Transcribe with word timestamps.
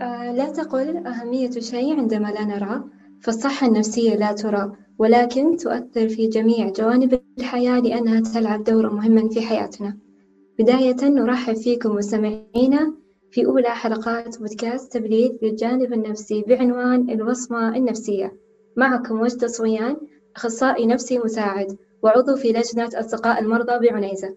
آه 0.00 0.32
لا 0.32 0.52
تقل 0.52 1.06
أهمية 1.06 1.50
شيء 1.50 1.98
عندما 1.98 2.28
لا 2.28 2.44
نرى 2.44 2.84
فالصحة 3.22 3.66
النفسية 3.66 4.14
لا 4.14 4.32
ترى 4.32 4.72
ولكن 4.98 5.56
تؤثر 5.56 6.08
في 6.08 6.26
جميع 6.26 6.68
جوانب 6.68 7.20
الحياة 7.38 7.80
لأنها 7.80 8.20
تلعب 8.20 8.64
دورا 8.64 8.92
مهما 8.92 9.28
في 9.28 9.40
حياتنا. 9.40 9.96
بداية 10.58 10.96
نرحب 11.02 11.54
فيكم 11.54 11.90
مستمعينا 11.96 12.94
في 13.30 13.46
أولى 13.46 13.68
حلقات 13.68 14.38
بودكاست 14.38 14.92
تبليد 14.92 15.38
للجانب 15.42 15.92
النفسي 15.92 16.44
بعنوان 16.48 17.10
الوصمة 17.10 17.76
النفسية. 17.76 18.32
معكم 18.76 19.20
وجدة 19.20 19.46
صويان 19.46 19.96
أخصائي 20.36 20.86
نفسي 20.86 21.18
مساعد 21.18 21.76
وعضو 22.02 22.36
في 22.36 22.52
لجنة 22.52 22.88
أصدقاء 22.94 23.40
المرضى 23.40 23.88
بعنيزة. 23.88 24.36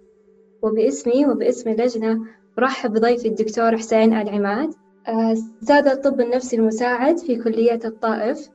وباسمي 0.61 1.25
وباسم 1.25 1.69
اللجنة 1.69 2.25
أرحب 2.59 2.93
بضيفي 2.93 3.27
الدكتور 3.27 3.77
حسين 3.77 4.13
العماد 4.13 4.73
أستاذ 5.07 5.87
الطب 5.87 6.21
النفسي 6.21 6.55
المساعد 6.55 7.17
في 7.17 7.35
كلية 7.35 7.79
الطائف 7.85 8.49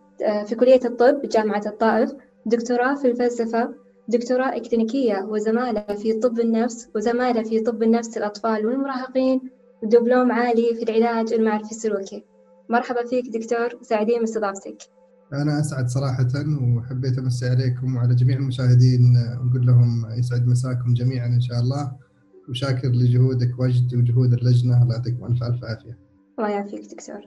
في 0.47 0.55
كلية 0.55 0.81
الطب 0.85 1.15
بجامعة 1.23 1.63
الطائف 1.67 2.13
دكتوراه 2.47 2.95
في 2.95 3.11
الفلسفة 3.11 3.75
دكتوراه 4.09 4.57
إكلينيكية 4.57 5.25
وزمالة 5.29 5.81
في 5.95 6.13
طب 6.13 6.41
النفس 6.41 6.89
وزمالة 6.95 7.43
في 7.43 7.61
طب 7.61 7.83
النفس 7.83 8.17
الأطفال 8.17 8.67
والمراهقين 8.67 9.41
ودبلوم 9.83 10.33
عالي 10.33 10.75
في 10.75 10.83
العلاج 10.83 11.33
المعرفي 11.33 11.71
السلوكي. 11.71 12.25
مرحبا 12.69 13.07
فيك 13.07 13.29
دكتور 13.29 13.69
سعيدين 13.83 14.21
باستضافتك 14.21 14.77
أنا 15.33 15.61
أسعد 15.61 15.89
صراحة 15.89 16.29
وحبيت 16.77 17.19
أمسي 17.19 17.49
عليكم 17.49 17.97
وعلى 17.97 18.15
جميع 18.15 18.37
المشاهدين 18.37 19.01
ونقول 19.41 19.67
لهم 19.67 20.07
يسعد 20.19 20.47
مساكم 20.47 20.95
جميعا 20.95 21.27
إن 21.27 21.41
شاء 21.41 21.61
الله 21.61 21.93
وشاكر 22.49 22.89
لجهودك 22.89 23.51
وجد 23.59 23.95
وجهود 23.95 24.33
اللجنة 24.33 24.83
الله 24.83 24.95
يعطيكم 24.95 25.25
ألف 25.25 25.43
ألف 25.43 25.65
عافية. 25.65 26.10
الله 26.41 26.53
يعافيك 26.53 26.81
دكتور؟ 26.81 27.21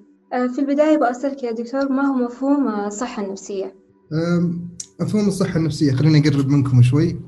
في 0.55 0.61
البداية 0.61 0.97
بأسألك 0.97 1.43
يا 1.43 1.51
دكتور 1.51 1.91
ما 1.91 2.01
هو 2.01 2.13
مفهوم 2.13 2.67
الصحة 2.67 3.25
النفسية؟ 3.25 3.75
مفهوم 5.01 5.27
الصحة 5.27 5.59
النفسية. 5.59 5.93
خليني 5.93 6.27
أقرب 6.27 6.47
منكم 6.47 6.81
شوي. 6.81 7.19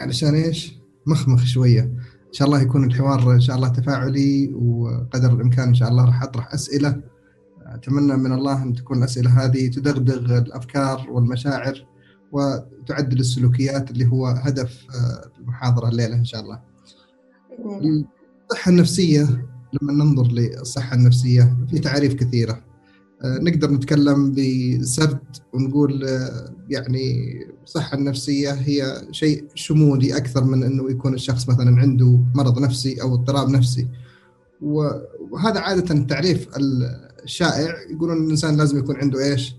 علشان 0.00 0.34
إيش؟ 0.34 0.78
مخمخ 1.06 1.44
شوية. 1.44 1.82
إن 2.28 2.32
شاء 2.32 2.48
الله 2.48 2.62
يكون 2.62 2.84
الحوار 2.84 3.32
إن 3.32 3.40
شاء 3.40 3.56
الله 3.56 3.68
تفاعلي 3.68 4.54
وقدر 4.54 5.32
الإمكان 5.32 5.68
إن 5.68 5.74
شاء 5.74 5.88
الله 5.88 6.04
راح 6.04 6.22
أطرح 6.22 6.54
أسئلة. 6.54 7.00
أتمنى 7.66 8.16
من 8.16 8.32
الله 8.32 8.62
أن 8.62 8.74
تكون 8.74 8.98
الأسئلة 8.98 9.44
هذه 9.44 9.68
تدغدغ 9.70 10.38
الأفكار 10.38 11.06
والمشاعر 11.10 11.86
وتعدل 12.32 13.20
السلوكيات 13.20 13.90
اللي 13.90 14.06
هو 14.06 14.26
هدف 14.26 14.86
المحاضرة 15.38 15.88
الليلة 15.88 16.14
إن 16.14 16.24
شاء 16.24 16.40
الله. 16.40 16.60
الصحة 18.50 18.70
النفسية 18.70 19.46
لما 19.72 19.92
ننظر 19.92 20.26
للصحة 20.26 20.96
النفسية 20.96 21.56
في 21.70 21.78
تعاريف 21.78 22.14
كثيرة. 22.14 22.64
نقدر 23.24 23.70
نتكلم 23.70 24.34
بسرد 24.34 25.18
ونقول 25.52 26.06
يعني 26.70 27.34
الصحة 27.64 27.98
النفسية 27.98 28.52
هي 28.52 29.02
شيء 29.10 29.44
شمولي 29.54 30.16
أكثر 30.16 30.44
من 30.44 30.62
أنه 30.62 30.90
يكون 30.90 31.14
الشخص 31.14 31.48
مثلا 31.48 31.80
عنده 31.80 32.20
مرض 32.34 32.58
نفسي 32.58 33.02
أو 33.02 33.14
اضطراب 33.14 33.48
نفسي. 33.48 33.88
وهذا 34.62 35.60
عادة 35.60 35.94
التعريف 35.94 36.48
الشائع. 37.24 37.74
يقولون 37.90 38.24
الإنسان 38.24 38.56
لازم 38.56 38.78
يكون 38.78 38.96
عنده 38.96 39.24
إيش؟ 39.24 39.56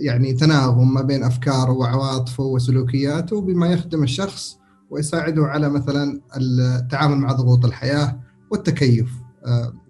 يعني 0.00 0.32
تناغم 0.32 0.94
ما 0.94 1.02
بين 1.02 1.22
أفكاره 1.22 1.70
وعواطفه 1.70 2.44
وسلوكياته 2.44 3.40
بما 3.40 3.66
يخدم 3.66 4.02
الشخص 4.02 4.56
ويساعده 4.90 5.44
على 5.44 5.68
مثلا 5.68 6.20
التعامل 6.36 7.16
مع 7.16 7.32
ضغوط 7.32 7.64
الحياة 7.64 8.20
والتكيف. 8.50 9.10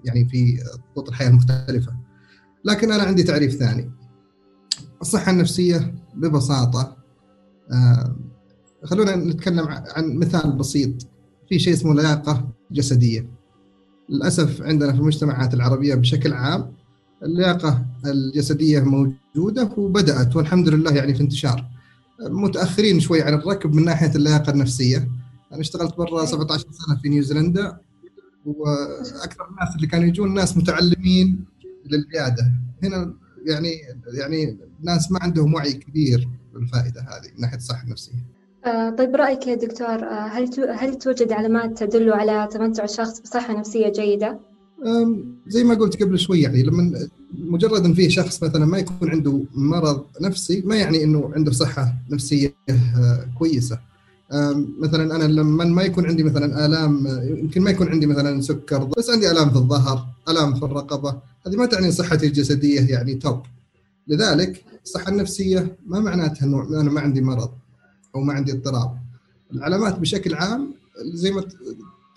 يعني 0.04 0.28
في 0.28 0.58
ضغوط 0.94 1.08
الحياة 1.08 1.28
المختلفة 1.28 1.92
لكن 2.64 2.92
أنا 2.92 3.02
عندي 3.02 3.22
تعريف 3.22 3.54
ثاني. 3.54 3.90
الصحة 5.00 5.32
النفسية 5.32 5.94
ببساطة 6.14 6.96
خلونا 8.84 9.16
نتكلم 9.16 9.66
عن 9.68 10.16
مثال 10.16 10.52
بسيط. 10.52 11.06
في 11.48 11.58
شيء 11.58 11.72
اسمه 11.72 11.94
لياقة 11.94 12.48
جسدية. 12.70 13.30
للأسف 14.08 14.62
عندنا 14.62 14.92
في 14.92 14.98
المجتمعات 14.98 15.54
العربية 15.54 15.94
بشكل 15.94 16.32
عام 16.32 16.72
اللياقة 17.22 17.86
الجسدية 18.06 18.80
موجودة 18.80 19.70
وبدأت 19.76 20.36
والحمد 20.36 20.68
لله 20.68 20.92
يعني 20.92 21.14
في 21.14 21.20
انتشار. 21.20 21.68
متأخرين 22.20 23.00
شوي 23.00 23.22
عن 23.22 23.34
الركب 23.34 23.74
من 23.74 23.84
ناحية 23.84 24.14
اللياقة 24.14 24.52
النفسية. 24.52 25.08
أنا 25.52 25.60
اشتغلت 25.60 25.96
برا 25.96 26.24
17 26.24 26.66
سنة 26.70 26.96
في 27.02 27.08
نيوزيلندا. 27.08 27.78
وأكثر 28.46 29.48
الناس 29.50 29.76
اللي 29.76 29.86
كانوا 29.86 30.06
يجون 30.06 30.34
ناس 30.34 30.56
متعلمين 30.56 31.44
للقيادة 31.86 32.52
هنا 32.82 33.14
يعني 33.46 33.70
يعني 34.12 34.58
ناس 34.82 35.12
ما 35.12 35.18
عندهم 35.22 35.54
وعي 35.54 35.72
كبير 35.72 36.28
بالفائدة 36.54 37.00
هذه 37.00 37.30
من 37.34 37.40
ناحية 37.40 37.56
الصحة 37.56 37.84
النفسية. 37.84 38.12
طيب 38.98 39.16
رأيك 39.16 39.46
يا 39.46 39.54
دكتور 39.54 40.04
هل 40.08 40.70
هل 40.70 40.98
توجد 40.98 41.32
علامات 41.32 41.82
تدل 41.82 42.12
على 42.12 42.48
تمتع 42.52 42.84
الشخص 42.84 43.20
بصحة 43.20 43.58
نفسية 43.58 43.88
جيدة؟ 43.88 44.38
زي 45.46 45.64
ما 45.64 45.74
قلت 45.74 46.02
قبل 46.02 46.18
شوي 46.18 46.40
يعني 46.40 46.62
لما 46.62 47.08
مجرد 47.38 47.84
إن 47.84 47.94
في 47.94 48.10
شخص 48.10 48.42
مثلا 48.42 48.66
ما 48.66 48.78
يكون 48.78 49.10
عنده 49.10 49.42
مرض 49.54 50.04
نفسي 50.20 50.62
ما 50.66 50.76
يعني 50.76 51.04
إنه 51.04 51.30
عنده 51.34 51.52
صحة 51.52 51.94
نفسية 52.10 52.54
كويسة. 53.38 53.78
مثلا 54.78 55.16
أنا 55.16 55.24
لما 55.24 55.64
ما 55.64 55.82
يكون 55.82 56.06
عندي 56.06 56.22
مثلا 56.22 56.66
آلام 56.66 57.06
يمكن 57.22 57.62
ما 57.62 57.70
يكون 57.70 57.88
عندي 57.88 58.06
مثلا 58.06 58.40
سكر 58.40 58.84
بس 58.84 59.10
عندي 59.10 59.30
آلام 59.30 59.50
في 59.50 59.56
الظهر 59.56 60.06
آلام 60.28 60.54
في 60.54 60.64
الرقبة 60.64 61.18
هذه 61.46 61.56
ما 61.56 61.66
تعني 61.66 61.92
صحتي 61.92 62.26
الجسدية 62.26 62.80
يعني 62.80 63.14
توب 63.14 63.42
لذلك 64.08 64.64
الصحة 64.84 65.08
النفسية 65.08 65.76
ما 65.86 66.00
معناتها 66.00 66.46
إنه 66.46 66.80
أنا 66.80 66.90
ما 66.90 67.00
عندي 67.00 67.20
مرض 67.20 67.50
أو 68.14 68.20
ما 68.20 68.32
عندي 68.32 68.52
اضطراب. 68.52 68.98
العلامات 69.52 69.98
بشكل 69.98 70.34
عام 70.34 70.74
زي 71.04 71.30
ما 71.30 71.44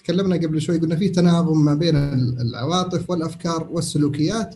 تكلمنا 0.04 0.36
قبل 0.36 0.62
شوي 0.62 0.78
قلنا 0.78 0.96
في 0.96 1.10
تناغم 1.10 1.66
ما 1.66 1.74
بين 1.74 1.96
العواطف 2.42 3.10
والأفكار 3.10 3.68
والسلوكيات. 3.72 4.56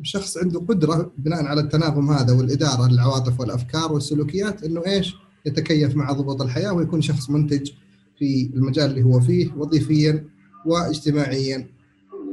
الشخص 0.00 0.36
عنده 0.36 0.60
قدرة 0.60 1.12
بناء 1.18 1.44
على 1.44 1.60
التناغم 1.60 2.10
هذا 2.10 2.32
والإدارة 2.32 2.88
للعواطف 2.88 3.40
والأفكار 3.40 3.92
والسلوكيات 3.92 4.64
إنه 4.64 4.82
إيش؟ 4.86 5.14
يتكيف 5.46 5.96
مع 5.96 6.12
ضغوط 6.12 6.42
الحياة 6.42 6.72
ويكون 6.72 7.00
شخص 7.00 7.30
منتج 7.30 7.70
في 8.18 8.50
المجال 8.54 8.90
اللي 8.90 9.02
هو 9.02 9.20
فيه 9.20 9.52
وظيفيا 9.56 10.24
واجتماعيا 10.66 11.68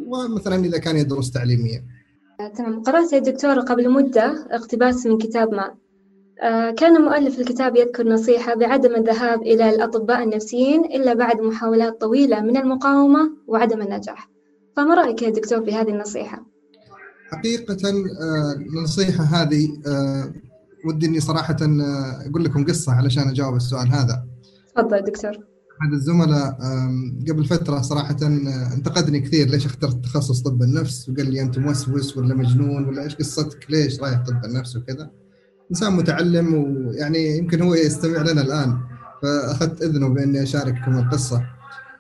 ومثلا 0.06 0.56
إذا 0.56 0.78
كان 0.78 0.98
يدرس 0.98 1.32
تعليميا. 1.32 1.84
تمام 2.58 2.84
قرأت 2.84 3.14
يا 3.14 3.20
دكتور 3.20 3.60
قبل 3.60 3.92
مدة 3.92 4.48
اقتباس 4.52 5.06
من 5.06 5.18
كتاب 5.18 5.54
ما 5.54 5.76
كان 6.72 7.02
مؤلف 7.02 7.40
الكتاب 7.40 7.76
يذكر 7.76 8.08
نصيحة 8.08 8.56
بعدم 8.56 8.96
الذهاب 8.96 9.42
إلى 9.42 9.70
الأطباء 9.70 10.24
النفسيين 10.24 10.86
إلا 10.86 11.14
بعد 11.14 11.42
محاولات 11.42 12.02
طويلة 12.02 12.42
من 12.42 12.58
المقاومة 12.58 13.32
وعدم 13.48 13.82
النجاح 13.82 14.30
فما 14.76 14.96
رأيك 14.96 15.22
يا 15.22 15.30
دكتور 15.30 15.66
في 15.66 15.72
هذه 15.74 15.90
النصيحة؟ 15.90 16.46
حقيقة 17.32 17.78
النصيحة 18.56 19.24
هذه 19.24 19.70
ودي 20.86 21.06
إني 21.06 21.20
صراحة 21.20 21.58
أقول 21.62 22.44
لكم 22.44 22.66
قصة 22.66 22.92
علشان 22.92 23.30
أجاوب 23.30 23.56
السؤال 23.56 23.88
هذا. 23.92 24.26
تفضل 24.76 25.02
دكتور. 25.02 25.32
أحد 25.82 25.94
الزملاء 25.94 26.58
قبل 27.30 27.46
فترة 27.46 27.82
صراحة 27.82 28.18
انتقدني 28.74 29.20
كثير 29.20 29.50
ليش 29.50 29.66
اخترت 29.66 30.04
تخصص 30.04 30.42
طب 30.42 30.64
النفس 30.64 31.10
وقال 31.10 31.32
لي 31.32 31.42
أنت 31.42 31.60
موسوس 31.60 32.18
ولا 32.18 32.36
مجنون 32.36 32.86
ولا 32.86 33.04
إيش 33.04 33.16
قصتك 33.16 33.66
ليش 33.70 34.00
رايح 34.00 34.24
طب 34.24 34.46
النفس 34.46 34.76
وكذا. 34.76 35.10
إنسان 35.72 35.94
متعلم 35.94 36.54
ويعني 36.54 37.38
يمكن 37.38 37.62
هو 37.62 37.74
يستمع 37.74 38.22
لنا 38.22 38.42
الآن 38.42 38.78
فأخذت 39.22 39.82
إذنه 39.82 40.10
بإني 40.10 40.44
أشارككم 40.44 40.98
القصة. 40.98 41.44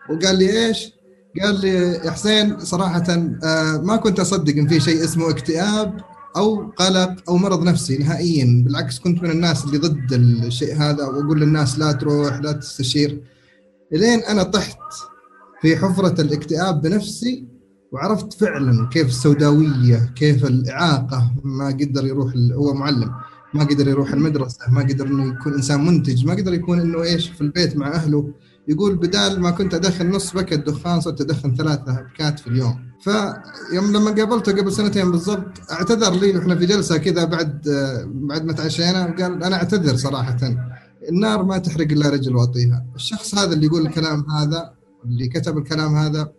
وقال 0.10 0.40
لي 0.40 0.68
إيش؟ 0.68 0.94
قال 1.42 1.62
لي 1.62 1.70
يا 2.06 2.12
حسين 2.12 2.60
صراحة 2.60 3.18
ما 3.84 3.96
كنت 3.96 4.20
أصدق 4.20 4.58
إن 4.58 4.68
في 4.68 4.80
شيء 4.80 5.04
اسمه 5.04 5.30
اكتئاب 5.30 5.98
أو 6.38 6.72
قلق 6.78 7.30
أو 7.30 7.38
مرض 7.38 7.64
نفسي 7.64 7.98
نهائيا. 7.98 8.64
بالعكس 8.66 9.00
كنت 9.00 9.24
من 9.24 9.32
الناس 9.32 9.66
اللي 9.66 9.78
ضد 9.78 10.14
الشيء 10.14 10.76
هذا 10.76 11.06
وأقول 11.06 11.42
للناس 11.42 11.80
لا 11.80 11.92
تروح 11.92 12.40
لا 12.40 12.52
تستشير. 12.52 13.22
إلين 13.94 14.20
أنا 14.20 14.44
طحت 14.44 14.80
في 15.62 15.78
حفرة 15.78 16.22
الاكتئاب 16.22 16.82
بنفسي 16.82 17.48
وعرفت 17.92 18.34
فعلا 18.34 18.90
كيف 18.92 19.08
السوداوية 19.08 20.14
كيف 20.16 20.46
الإعاقة. 20.46 21.32
ما 21.44 21.68
قدر 21.68 22.06
يروح 22.06 22.34
هو 22.54 22.74
معلم. 22.74 23.12
ما 23.54 23.64
قدر 23.64 23.88
يروح 23.88 24.14
المدرسة 24.14 24.72
ما 24.72 24.82
قدر 24.82 25.08
إنه 25.08 25.34
يكون 25.34 25.54
إنسان 25.54 25.86
منتج. 25.86 26.26
ما 26.26 26.34
قدر 26.34 26.54
يكون 26.54 26.80
إنه 26.80 27.04
إيش 27.04 27.30
في 27.30 27.42
البيت 27.42 27.78
مع 27.78 27.96
أهله. 27.96 28.34
يقول 28.70 28.96
بدال 28.96 29.42
ما 29.42 29.52
كنت 29.52 29.74
أدخن 29.74 30.10
نص 30.10 30.34
بكت 30.34 30.60
دخان 30.70 31.02
صرت 31.02 31.22
أدخن 31.22 31.56
ثلاثة 31.56 32.02
بكات 32.02 32.40
في 32.40 32.48
اليوم. 32.48 32.90
فيوم 33.00 33.92
لما 33.94 34.12
قابلته 34.12 34.52
قبل 34.52 34.72
سنتين 34.74 35.12
بالضبط 35.12 35.72
اعتذر 35.72 36.14
لي 36.14 36.38
وإحنا 36.38 36.56
في 36.56 36.66
جلسة 36.66 36.98
كذا 36.98 37.24
بعد 37.24 37.62
بعد 38.06 38.46
ما 38.46 38.54
تعشينا 38.54 39.16
قال 39.20 39.44
أنا 39.44 39.56
أعتذر 39.56 39.96
صراحة. 39.96 40.38
النار 41.10 41.44
ما 41.44 41.58
تحرق 41.58 41.92
إلا 41.92 42.10
رجل 42.10 42.36
وطيها 42.36 42.86
الشخص 42.96 43.36
هذا 43.36 43.54
اللي 43.54 43.66
يقول 43.66 43.86
الكلام 43.86 44.32
هذا 44.32 44.74
اللي 45.06 45.28
كتب 45.28 45.58
الكلام 45.58 45.96
هذا 45.96 46.32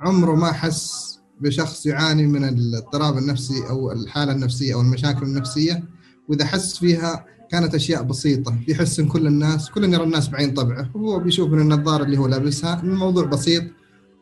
عمره 0.00 0.34
ما 0.34 0.52
حس 0.52 1.18
بشخص 1.40 1.86
يعاني 1.86 2.26
من 2.26 2.44
الاضطراب 2.44 3.18
النفسي 3.18 3.68
أو 3.70 3.92
الحالة 3.92 4.32
النفسية 4.32 4.74
أو 4.74 4.80
المشاكل 4.80 5.22
النفسية. 5.22 5.84
وإذا 6.28 6.44
حس 6.44 6.78
فيها 6.78 7.24
كانت 7.50 7.74
أشياء 7.74 8.02
بسيطة. 8.02 8.58
يحس 8.68 9.00
إن 9.00 9.08
كل 9.08 9.26
الناس 9.26 9.70
كل 9.70 9.84
يرى 9.84 10.04
الناس 10.04 10.28
بعين 10.28 10.54
طبعه. 10.54 10.90
وهو 10.94 11.18
بيشوف 11.18 11.50
من 11.50 11.60
النظارة 11.60 12.04
اللي 12.04 12.18
هو 12.18 12.26
لابسها 12.26 12.82
الموضوع 12.82 13.24
بسيط 13.24 13.64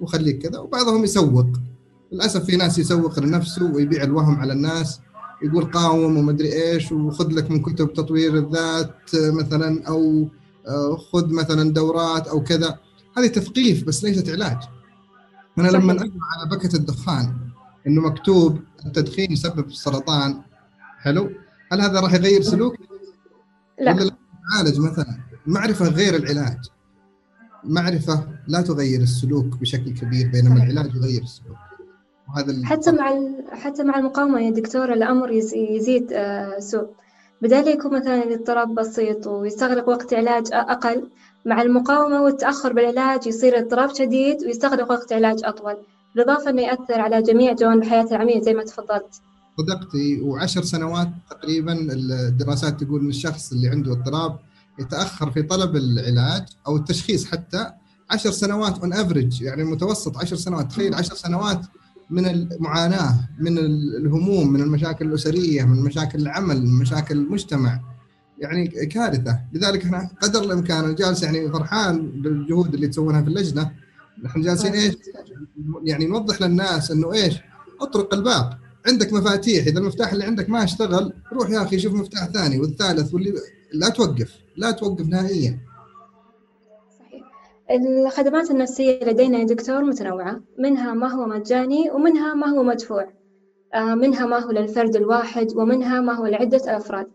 وخليك 0.01 0.39
كذا 0.39 0.59
وبعضهم 0.59 1.05
يسوق. 1.05 1.47
للأسف 2.13 2.45
في 2.45 2.57
ناس 2.57 2.79
يسوق 2.79 3.19
لنفسه 3.19 3.73
ويبيع 3.73 4.03
الوهم 4.03 4.41
على 4.41 4.53
الناس. 4.53 5.01
يقول 5.43 5.65
قاوم 5.65 6.17
ومدري 6.17 6.53
إيش 6.53 6.93
وخذ 6.93 7.29
لك 7.31 7.51
من 7.51 7.63
كتب 7.63 7.93
تطوير 7.93 8.39
الذات 8.39 8.95
مثلا 9.15 9.89
أو 9.89 10.29
آه، 10.67 10.97
خذ 10.97 11.33
مثلا 11.33 11.73
دورات 11.73 12.29
أو 12.29 12.43
كذا. 12.43 12.79
هذه 13.19 13.27
تثقيف 13.27 13.85
بس 13.85 14.05
ليست 14.05 14.29
علاج. 14.29 14.59
أنا 15.59 15.69
لما 15.69 15.93
أقرأ 15.93 16.11
على 16.37 16.51
بكه 16.51 16.77
الدخان 16.77 17.35
إنه 17.87 18.01
مكتوب 18.01 18.59
التدخين 18.87 19.33
يسبب 19.33 19.67
السرطان 19.67 20.43
حلو؟ 20.99 21.31
هل 21.73 21.81
هذا 21.81 22.01
راح 22.01 22.15
يغير 22.15 22.43
سلوك؟ 22.43 22.88
لا. 23.81 23.93
ولا 23.95 24.11
يعالج 24.55 24.81
مثلا. 24.81 25.19
المعرفه 25.47 25.89
غير 25.89 26.17
العلاج. 26.17 26.59
معرفة 27.65 28.29
لا 28.49 28.61
تغير 28.61 29.01
السلوك 29.01 29.47
بشكل 29.61 29.95
كبير 29.95 30.29
بينما 30.29 30.57
العلاج 30.57 30.95
يغير 30.95 31.23
السلوك. 31.23 31.57
وهذا 32.29 32.67
حتى 32.67 32.93
مع 32.93 33.21
حتى 33.53 33.83
مع 33.83 33.99
المقاومة 33.99 34.41
يا 34.41 34.51
دكتور 34.51 34.93
الأمر 34.93 35.31
يزيد 35.33 36.13
آه، 36.13 36.59
سوء. 36.59 36.89
بدال 37.43 37.69
يكون 37.69 38.01
مثلا 38.01 38.25
الاضطراب 38.25 38.75
بسيط 38.75 39.27
ويستغرق 39.27 39.89
وقت 39.89 40.15
علاج 40.15 40.49
أقل. 40.53 41.09
مع 41.47 41.63
المقاومة 41.63 42.23
والتأخر 42.23 42.73
بالعلاج 42.73 43.27
يصير 43.27 43.59
اضطراب 43.59 43.95
شديد 43.95 44.43
ويستغرق 44.45 44.91
وقت 44.91 45.13
علاج 45.13 45.45
أطول. 45.45 45.77
بالإضافة 46.15 46.51
انه 46.51 46.63
ياثر 46.63 47.01
على 47.01 47.23
جميع 47.23 47.53
جوانب 47.53 47.83
الحياة 47.83 48.07
العملية 48.11 48.41
زي 48.41 48.55
ما 48.55 48.65
تفضلت. 48.65 49.21
صدقتي 49.58 50.20
وعشر 50.20 50.62
سنوات 50.62 51.08
تقريبا 51.31 51.72
الدراسات 51.93 52.84
تقول 52.84 53.00
إن 53.00 53.08
الشخص 53.08 53.52
اللي 53.52 53.69
عنده 53.69 53.93
اضطراب 53.93 54.38
يتأخر 54.78 55.31
في 55.31 55.43
طلب 55.43 55.76
العلاج 55.76 56.44
أو 56.66 56.76
التشخيص 56.76 57.25
حتى 57.25 57.72
عشر 58.10 58.31
سنوات 58.31 58.78
on 58.79 58.93
average 58.93 59.43
يعني 59.43 59.62
المتوسط 59.62 60.19
عشر 60.19 60.37
سنوات. 60.37 60.70
تخيل 60.70 60.94
عشر 60.94 61.14
سنوات 61.14 61.60
من 62.10 62.26
المعاناة 62.26 63.28
من 63.38 63.58
الهموم 63.58 64.52
من 64.52 64.60
المشاكل 64.60 65.06
الأسرية 65.06 65.64
من 65.64 65.82
مشاكل 65.82 66.19
العمل 66.19 66.62
من 66.62 66.78
مشاكل 66.78 67.16
المجتمع 67.19 67.81
يعني 68.38 68.66
كارثة. 68.69 69.40
لذلك 69.52 69.84
إحنا 69.84 70.10
قدر 70.22 70.43
الإمكان 70.43 70.84
أنا 70.84 70.93
جالس 70.93 71.22
يعني 71.22 71.50
فرحان 71.50 72.22
بالجهود 72.22 72.75
اللي 72.75 72.88
تسوونها 72.88 73.22
في 73.22 73.28
اللجنة. 73.28 73.70
نحن 74.22 74.40
جالسين 74.40 74.72
إيش؟ 74.72 74.94
يعني 75.84 76.06
نوضح 76.06 76.43
للناس 76.43 76.90
إنه 76.90 77.12
إيش؟ 77.12 77.34
أطرق 77.81 78.14
الباب. 78.14 78.58
عندك 78.87 79.13
مفاتيح 79.13 79.67
إذا 79.67 79.79
المفتاح 79.81 80.13
اللي 80.13 80.25
عندك 80.25 80.51
ما 80.51 80.65
اشتغل 80.65 81.13
روح 81.33 81.51
يا 81.51 81.63
أخي 81.63 81.79
شوف 81.79 81.95
مفتاح 81.95 82.29
ثاني 82.29 82.61
والثالث 82.61 83.15
واللي 83.15 83.35
لا 83.73 83.89
توقف 83.89 84.33
لا 84.57 84.71
توقف 84.71 85.07
نهائيا. 85.07 85.59
صحيح. 86.99 87.23
الخدمات 87.71 88.51
النفسية 88.51 89.05
لدينا 89.05 89.39
يا 89.39 89.45
دكتور 89.45 89.85
متنوعة 89.85 90.41
منها 90.59 90.95
ما 90.95 91.13
هو 91.13 91.27
مجاني 91.27 91.91
ومنها 91.91 92.35
ما 92.35 92.47
هو 92.47 92.63
مدفوع. 92.63 93.13
آه، 93.75 93.95
منها 93.95 94.27
ما 94.27 94.39
هو 94.39 94.51
للفرد 94.51 94.97
الواحد 94.97 95.57
ومنها 95.57 96.01
ما 96.01 96.13
هو 96.13 96.27
لعدة 96.27 96.77
أفراد. 96.77 97.07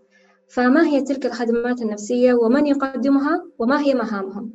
فما 0.50 0.88
هي 0.88 1.02
تلك 1.02 1.26
الخدمات 1.26 1.82
النفسية 1.82 2.34
ومن 2.34 2.68
يقدمها 2.68 3.46
وما 3.60 3.82
هي 3.82 3.94
مهامهم؟ 3.94 4.54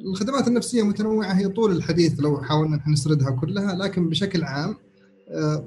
الخدمات 0.00 0.48
النفسية 0.48 0.82
متنوعة 0.82 1.32
هي 1.32 1.48
طول 1.48 1.72
الحديث 1.72 2.20
لو 2.20 2.40
حاولنا 2.40 2.80
نسردها 2.92 3.30
كلها 3.30 3.74
لكن 3.74 4.08
بشكل 4.08 4.44
عام 4.44 4.76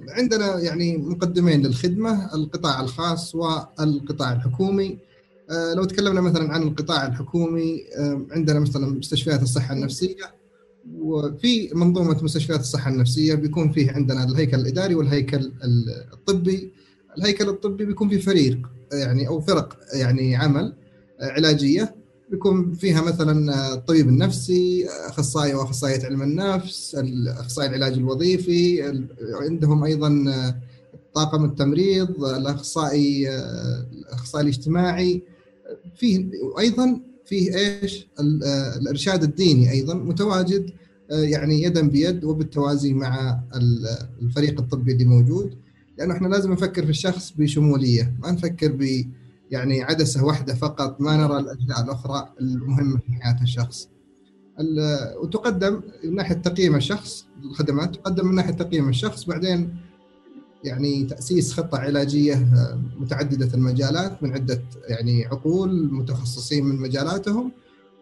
عندنا 0.10 0.60
يعني 0.60 0.98
مقدمين 0.98 1.62
للخدمة 1.62 2.36
القطاع 2.36 2.82
الخاص 2.82 3.36
والقطاع 3.36 4.34
الحكومي. 4.34 4.98
آه، 5.50 5.74
لو 5.74 5.84
تكلمنا 5.84 6.22
مثلا 6.22 6.54
عن 6.54 6.64
القطاع 6.64 7.08
الحكومي 7.08 7.84
آه، 7.98 8.26
عندنا 8.32 8.60
مثلا 8.60 8.88
مستشفيات 8.88 9.42
الصحة 9.42 9.74
النفسية 9.74 10.34
وفي 10.96 11.70
منظومة 11.74 12.24
مستشفيات 12.24 12.60
الصحة 12.60 12.92
النفسية 12.92 13.36
بيكون 13.36 13.72
فيه 13.72 13.92
عندنا 13.92 14.24
الهيكل 14.24 14.60
الإداري 14.60 14.96
والهيكل 14.96 15.52
الطبي. 16.14 16.72
الهيكل 17.18 17.50
الطبي 17.50 17.86
بيكون 17.86 18.10
فيه 18.10 18.20
فريق 18.20 18.58
يعني 18.94 19.28
أو 19.28 19.42
فرق 19.42 19.80
يعني 19.94 20.36
عمل 20.36 20.74
علاجية. 21.22 21.96
بيكون 22.32 22.74
فيها 22.74 23.02
مثلا 23.02 23.74
الطبيب 23.74 24.10
النفسي 24.10 24.88
أخصائي 24.90 25.54
وأخصائية 25.54 26.06
علم 26.06 26.22
النفس 26.22 26.98
أخصائي 27.28 27.70
العلاج 27.70 27.94
الوظيفي 27.94 28.82
عندهم 29.42 29.84
أيضا 29.84 30.26
طاقم 31.14 31.46
التمريض 31.46 32.24
الأخصائي 32.26 33.30
الأخصائي 33.94 34.44
الاجتماعي. 34.44 35.22
فيه 35.96 36.30
أيضا 36.60 37.00
فيه 37.26 37.56
إيش؟ 37.56 38.08
الإرشاد 38.82 39.24
الديني 39.24 39.72
أيضا 39.72 39.94
متواجد 39.94 40.70
يعني 41.12 41.64
يدا 41.64 41.88
بيد 41.88 42.24
وبالتوازي 42.24 42.94
مع 42.94 43.40
الفريق 44.22 44.60
الطبي 44.60 44.92
اللي 44.94 45.06
موجود. 45.06 45.54
لأنه 45.98 46.14
إحنا 46.14 46.28
لازم 46.28 46.52
نفكر 46.52 46.84
في 46.84 46.90
الشخص 46.90 47.34
بشمولية 47.38 48.14
ما 48.20 48.32
نفكر 48.32 48.72
ب 48.72 49.06
يعني 49.52 49.84
عدسة 49.84 50.26
واحدة 50.26 50.54
فقط 50.56 51.02
ما 51.02 51.18
نرى 51.18 51.40
الاجزاء 51.40 51.84
الأخرى 51.84 52.30
المهمة 52.42 52.98
في 52.98 53.12
حياة 53.12 53.42
الشخص. 53.42 53.90
وتقدم 55.22 55.82
من 56.04 56.16
ناحية 56.16 56.36
تقييم 56.36 56.76
الشخص 56.76 57.26
الخدمات 57.44 57.96
تقدم 57.96 58.28
من 58.28 58.36
ناحية 58.36 58.54
تقييم 58.54 58.90
الشخص 58.90 59.26
بعدين 59.26 59.76
يعني 60.64 61.04
تأسيس 61.04 61.54
خطة 61.54 61.78
علاجية 61.78 62.34
آه، 62.34 62.82
متعددة 63.00 63.54
المجالات 63.54 64.24
من 64.24 64.34
عدة 64.34 64.62
يعني 64.88 65.26
عقول 65.26 65.94
متخصصين 65.94 66.66
من 66.66 66.76
مجالاتهم 66.76 67.52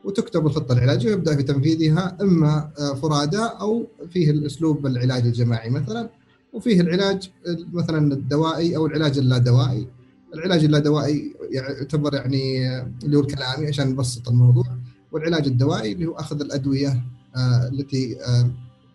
وتكتب 0.03 0.45
الخطة 0.45 0.73
العلاجية 0.73 1.09
ويبدأ 1.09 1.35
في 1.35 1.43
تنفيذها 1.43 2.17
إما 2.21 2.71
آه، 2.79 2.93
فرادى 2.93 3.41
أو 3.61 3.87
فيه 4.09 4.31
الأسلوب 4.31 4.85
العلاج 4.85 5.25
الجماعي 5.25 5.69
مثلا 5.69 6.09
وفيه 6.53 6.81
العلاج 6.81 7.29
مثلا 7.73 8.13
الدوائي 8.13 8.75
أو 8.75 8.85
العلاج 8.85 9.17
اللا 9.17 9.37
دوائي 9.37 9.87
العلاج 10.35 10.63
اللادوائي 10.63 11.35
يعتبر 11.51 12.13
يعني 12.13 12.71
اللي 13.03 13.17
هو 13.17 13.21
الكلامي 13.21 13.67
عشان 13.67 13.89
نبسط 13.89 14.29
الموضوع 14.29 14.65
والعلاج 15.11 15.47
الدوائي 15.47 15.91
اللي 15.91 16.05
هو 16.05 16.13
أخذ 16.13 16.41
الأدوية 16.41 17.03
آه، 17.35 17.67
التي 17.67 18.17
آه، 18.21 18.49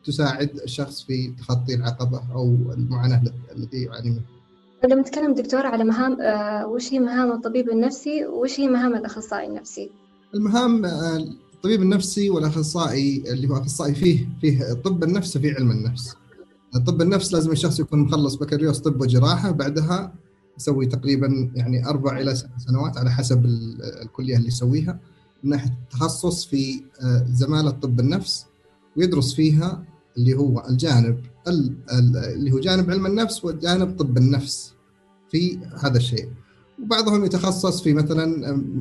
تساعد 0.04 0.50
الشخص 0.64 1.02
في 1.02 1.32
تخطي 1.38 1.74
العقبة 1.74 2.22
أو 2.32 2.56
المعاناة 2.72 3.22
التي 3.56 3.82
يعاني 3.82 4.10
منها. 4.10 4.22
لما 4.84 5.00
نتكلم 5.00 5.34
دكتور 5.34 5.66
على 5.66 5.84
مهام 5.84 6.20
آه، 6.20 6.66
وش 6.66 6.92
هي 6.92 6.98
مهام 6.98 7.32
الطبيب 7.32 7.70
النفسي 7.70 8.26
وش 8.26 8.60
هي 8.60 8.68
مهام 8.68 8.94
الأخصائي 8.94 9.46
النفسي؟ 9.46 9.90
المهام 10.34 10.84
الطبيب 10.84 11.82
النفسي 11.82 12.30
والأخصائي 12.30 13.22
اللي 13.26 13.48
هو 13.48 13.56
أخصائي 13.56 13.94
فيه 13.94 14.28
فيه 14.40 14.72
طب 14.72 15.04
النفس 15.04 15.38
في 15.38 15.50
علم 15.50 15.70
النفس. 15.70 16.14
طب 16.86 17.02
النفس 17.02 17.32
لازم 17.32 17.52
الشخص 17.52 17.80
يكون 17.80 17.98
مخلص 17.98 18.34
بكالوريوس 18.34 18.78
طب 18.78 19.00
وجراحة 19.00 19.50
بعدها 19.50 20.12
يسوي 20.60 20.86
تقريبا 20.86 21.50
يعني 21.54 21.86
أربع 21.86 22.20
إلى 22.20 22.34
ست 22.34 22.48
سنوات 22.58 22.98
على 22.98 23.10
حسب 23.10 23.44
الكلية 24.02 24.36
اللي 24.36 24.48
يسويها 24.48 25.00
من 25.44 25.50
ناحية 25.50 25.70
التخصص 25.70 26.46
في 26.46 26.82
آه، 27.02 27.26
زمالة 27.30 27.70
طب 27.70 28.00
النفس 28.00 28.46
ويدرس 28.96 29.34
فيها 29.34 29.84
اللي 30.16 30.34
هو 30.34 30.66
الجانب 30.68 31.20
اللي 31.48 32.52
هو 32.52 32.58
جانب 32.58 32.90
علم 32.90 33.06
النفس 33.06 33.44
وجانب 33.44 33.96
طب 33.98 34.18
النفس 34.18 34.72
في 35.30 35.58
هذا 35.84 35.96
الشيء. 35.96 36.28
وبعضهم 36.82 37.24
يتخصص 37.24 37.82
في 37.82 37.94
مثلا 37.94 38.24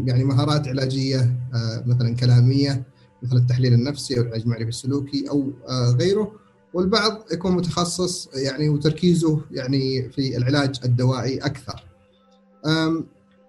يعني 0.06 0.24
مهارات 0.24 0.68
علاجية 0.68 1.20
آه، 1.54 1.84
مثلا 1.88 2.16
كلامية 2.16 2.84
مثل 3.24 3.36
التحليل 3.36 3.74
النفسي 3.74 4.18
أو 4.18 4.22
العلاج 4.22 4.42
المعرفي 4.42 4.70
السلوكي 4.70 5.30
أو 5.30 5.52
آه، 5.70 5.92
غيره. 5.92 6.32
والبعض 6.74 7.26
يكون 7.32 7.52
متخصص 7.52 8.30
يعني 8.34 8.70
وتركيزه 8.70 9.42
يعني 9.52 10.10
في 10.10 10.38
العلاج 10.38 10.80
الدوائي 10.86 11.38
أكثر. 11.38 11.84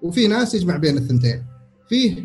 وفي 0.03 0.27
ناس 0.27 0.55
يجمع 0.55 0.77
بين 0.77 0.97
الثنتين. 0.97 1.45
فيه 1.91 2.25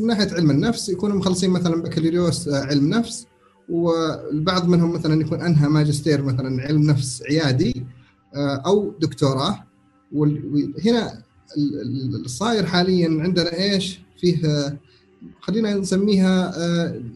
من 0.00 0.06
ناحية 0.06 0.34
علم 0.34 0.50
النفس 0.50 0.88
يكونوا 0.88 1.16
مخلصين 1.16 1.50
مثلا 1.50 1.82
بكالوريوس 1.82 2.48
آه، 2.48 2.64
علم 2.64 2.88
نفس 2.88 3.26
والبعض 3.68 4.68
منهم 4.68 4.92
مثلا 4.92 5.20
يكون 5.20 5.40
أنهى 5.40 5.68
ماجستير 5.68 6.22
مثلا 6.22 6.62
علم 6.62 6.82
نفس 6.82 7.22
عيادي 7.22 7.86
آه، 8.34 8.62
أو 8.66 8.94
دكتوراه 9.00 9.64
وهنا 10.12 11.22
الصاير 12.24 12.66
حاليا 12.66 13.22
عندنا 13.22 13.58
إيش؟ 13.58 14.00
فيه 14.20 14.46
آه، 14.46 14.76
خلينا 15.40 15.74
نسميها 15.74 16.52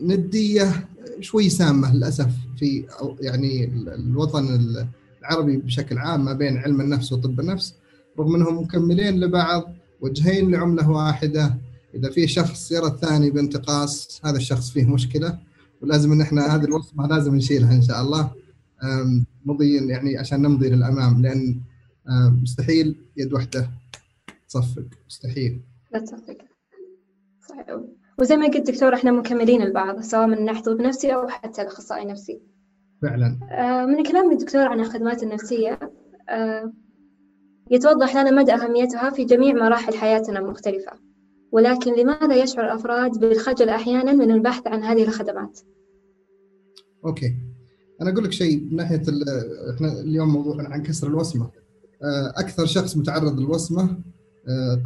ندية 0.03 0.89
شوي 1.21 1.49
سامة 1.49 1.95
للأسف 1.95 2.31
في 2.59 2.87
يعني 3.21 3.65
الوطن 3.95 4.77
العربي 5.21 5.57
بشكل 5.57 5.99
عام 5.99 6.25
ما 6.25 6.33
بين 6.33 6.57
علم 6.57 6.81
النفس 6.81 7.13
وطب 7.13 7.41
النفس 7.41 7.75
رغم 8.19 8.35
أنهم 8.35 8.59
مكملين 8.59 9.21
لبعض 9.21 9.73
وجهين 10.01 10.51
لعملة 10.51 10.91
واحدة. 10.91 11.57
إذا 11.95 12.11
في 12.11 12.27
شخص 12.27 12.73
يرى 12.73 12.87
الثاني 12.87 13.31
بانتقاص 13.31 14.21
هذا 14.25 14.37
الشخص 14.37 14.71
فيه 14.71 14.85
مشكلة 14.85 15.39
ولازم 15.83 16.13
إن 16.13 16.21
إحنا 16.21 16.55
هذه 16.55 16.65
الوصمه 16.65 17.07
لازم 17.07 17.35
نشيلها 17.35 17.75
إن 17.75 17.83
شاء 17.83 18.03
الله. 18.03 18.31
مضي 19.45 19.89
يعني 19.89 20.19
عشان 20.19 20.43
نمضي 20.43 20.69
للأمام 20.71 21.23
لأن 21.23 21.61
مستحيل 22.43 22.97
يد 23.17 23.33
واحدة 23.33 23.71
تصفق 24.49 24.85
مستحيل. 25.09 25.61
لا 25.93 25.99
تصفق. 25.99 26.37
صحيح. 27.49 27.67
وزي 28.19 28.37
ما 28.37 28.47
قلت 28.47 28.71
دكتور 28.71 28.95
إحنا 28.95 29.11
مكملين 29.11 29.63
البعض 29.63 30.01
سواء 30.01 30.27
من 30.27 30.45
ناحية 30.45 30.63
طبيب 30.63 30.81
نفسي 30.81 31.15
أو 31.15 31.29
حتى 31.29 31.63
الأخصائي 31.63 32.03
النفسي. 32.03 32.41
فعلا. 33.03 33.39
آه، 33.51 33.87
من 33.87 34.03
كلام 34.03 34.33
الدكتور 34.33 34.63
عن 34.63 34.81
الخدمات 34.81 35.23
النفسية 35.23 35.79
آه، 36.29 36.73
يتوضح 37.71 38.17
لنا 38.17 38.31
مدى 38.31 38.53
أهميتها 38.53 39.11
في 39.11 39.25
جميع 39.25 39.55
مراحل 39.55 39.95
حياتنا 39.95 40.39
المختلفة. 40.39 40.93
ولكن 41.53 41.95
لماذا 41.95 42.35
يشعر 42.35 42.65
الأفراد 42.65 43.19
بالخجل 43.19 43.69
أحيانا 43.69 44.13
من 44.13 44.31
البحث 44.31 44.67
عن 44.67 44.83
هذه 44.83 45.03
الخدمات؟ 45.03 45.61
أوكي. 47.05 47.35
أنا 48.03 48.11
أقول 48.11 48.25
لك 48.25 48.33
شيء 48.33 48.61
من 48.61 48.77
ناحية 48.77 49.03
إحنا 49.75 50.01
اليوم 50.01 50.29
موضوعنا 50.29 50.69
عن 50.69 50.83
كسر 50.83 51.07
الوسمة. 51.07 51.51
آه، 52.03 52.33
أكثر 52.37 52.67
شخص 52.67 52.97
متعرض 52.97 53.41
للوسمة 53.41 53.99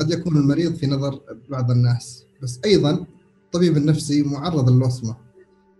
قد 0.00 0.10
يكون 0.10 0.36
المريض 0.36 0.74
في 0.74 0.86
نظر 0.86 1.20
بعض 1.48 1.70
الناس. 1.70 2.24
بس 2.42 2.60
أيضا 2.64 3.06
الطبيب 3.50 3.76
النفسي 3.76 4.22
معرض 4.22 4.70
للوصمة. 4.70 5.16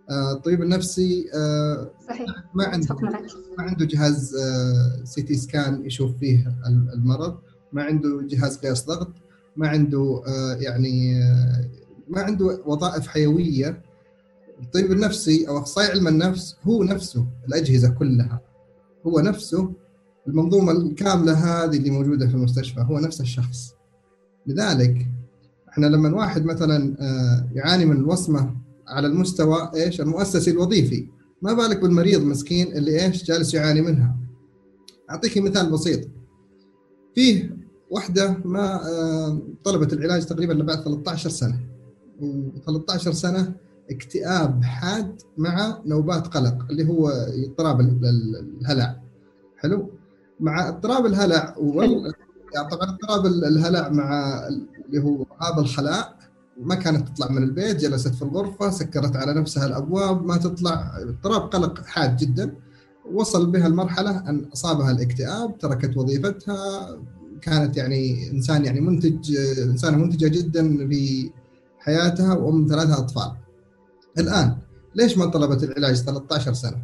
آه، 0.09 0.31
الطبيب 0.31 0.61
النفسي 0.61 1.25
آه، 1.33 1.91
صحيح. 2.07 2.29
ما 2.53 2.65
عنده 2.65 2.95
ما 3.57 3.63
عنده 3.63 3.85
جهاز 3.85 4.35
CT 5.03 5.35
scan 5.35 5.85
يشوف 5.85 6.17
فيه 6.17 6.55
المرض. 6.93 7.37
ما 7.73 7.83
عنده 7.83 8.21
جهاز 8.21 8.57
قياس 8.57 8.85
ضغط. 8.85 9.11
ما 9.55 9.67
عنده 9.67 10.23
آه، 10.27 10.53
يعني 10.55 11.19
ما 12.07 12.21
عنده 12.21 12.61
وظائف 12.65 13.07
حيوية. 13.07 13.81
الطبيب 14.61 14.91
النفسي 14.91 15.47
أو 15.47 15.57
أخصائي 15.57 15.91
علم 15.91 16.07
النفس 16.07 16.55
هو 16.63 16.83
نفسه 16.83 17.27
الأجهزة 17.47 17.89
كلها. 17.89 18.41
هو 19.07 19.19
نفسه 19.19 19.73
المنظومة 20.27 20.71
الكاملة 20.71 21.33
هذه 21.33 21.77
اللي 21.77 21.89
موجودة 21.89 22.27
في 22.27 22.33
المستشفى 22.33 22.81
هو 22.81 22.99
نفس 22.99 23.21
الشخص. 23.21 23.75
لذلك 24.47 25.07
إحنا 25.71 25.85
لما 25.85 26.15
واحد 26.15 26.45
مثلا 26.45 26.95
آه، 26.99 27.49
يعاني 27.53 27.85
من 27.85 27.95
الوصمة 27.95 28.55
على 28.87 29.07
المستوى 29.07 29.71
إيش؟ 29.75 30.01
المؤسسي 30.01 30.51
الوظيفي. 30.51 31.07
ما 31.41 31.53
بالك 31.53 31.81
بالمريض 31.81 32.21
مسكين 32.23 32.67
اللي 32.67 33.05
إيش؟ 33.05 33.23
جالس 33.23 33.53
يعاني 33.53 33.81
منها. 33.81 34.15
أعطيك 35.09 35.37
مثال 35.37 35.71
بسيط. 35.71 36.07
فيه 37.15 37.57
واحدة 37.89 38.37
ما 38.45 38.89
آه، 38.89 39.39
طلبت 39.63 39.93
العلاج 39.93 40.25
تقريبا 40.25 40.53
بعد 40.53 40.83
13 40.83 41.29
سنة. 41.29 41.59
و13 42.21 42.95
سنة 42.97 43.53
اكتئاب 43.91 44.63
حاد 44.63 45.21
مع 45.37 45.81
نوبات 45.85 46.27
قلق 46.27 46.65
اللي 46.69 46.87
هو 46.89 47.09
اضطراب 47.09 47.79
الهلع. 47.81 49.01
حلو؟ 49.57 49.89
مع 50.39 50.69
اضطراب 50.69 51.05
الهلع 51.05 51.55
يعني 52.53 52.69
طبعا 52.69 52.89
اضطراب 52.89 53.25
الهلع 53.25 53.89
مع 53.89 54.41
اللي 54.91 55.03
هو 55.03 55.25
هذا 55.41 55.61
الخلاء 55.61 56.17
ما 56.61 56.75
كانت 56.75 57.09
تطلع 57.09 57.31
من 57.31 57.43
البيت 57.43 57.77
جلست 57.77 58.15
في 58.15 58.21
الغرفة 58.21 58.69
سكرت 58.69 59.15
على 59.15 59.33
نفسها 59.33 59.65
الأبواب 59.65 60.25
ما 60.25 60.37
تطلع 60.37 60.97
اضطراب 61.01 61.41
قلق 61.41 61.85
حاد 61.85 62.17
جدا. 62.17 62.55
وصل 63.13 63.51
بها 63.51 63.67
المرحلة 63.67 64.29
أن 64.29 64.45
أصابها 64.53 64.91
الاكتئاب 64.91 65.57
تركت 65.57 65.97
وظيفتها. 65.97 66.97
كانت 67.41 67.77
يعني 67.77 68.31
إنسان 68.31 68.65
يعني 68.65 68.81
منتج 68.81 69.37
إنسانة 69.63 69.97
منتجة 69.97 70.27
جدا 70.27 70.87
في 70.87 71.31
حياتها 71.79 72.33
وأم 72.33 72.67
ثلاثة 72.69 72.97
أطفال. 72.97 73.31
الآن 74.17 74.57
ليش 74.95 75.17
ما 75.17 75.25
طلبت 75.25 75.63
العلاج 75.63 75.95
13 75.95 76.53
سنة؟ 76.53 76.81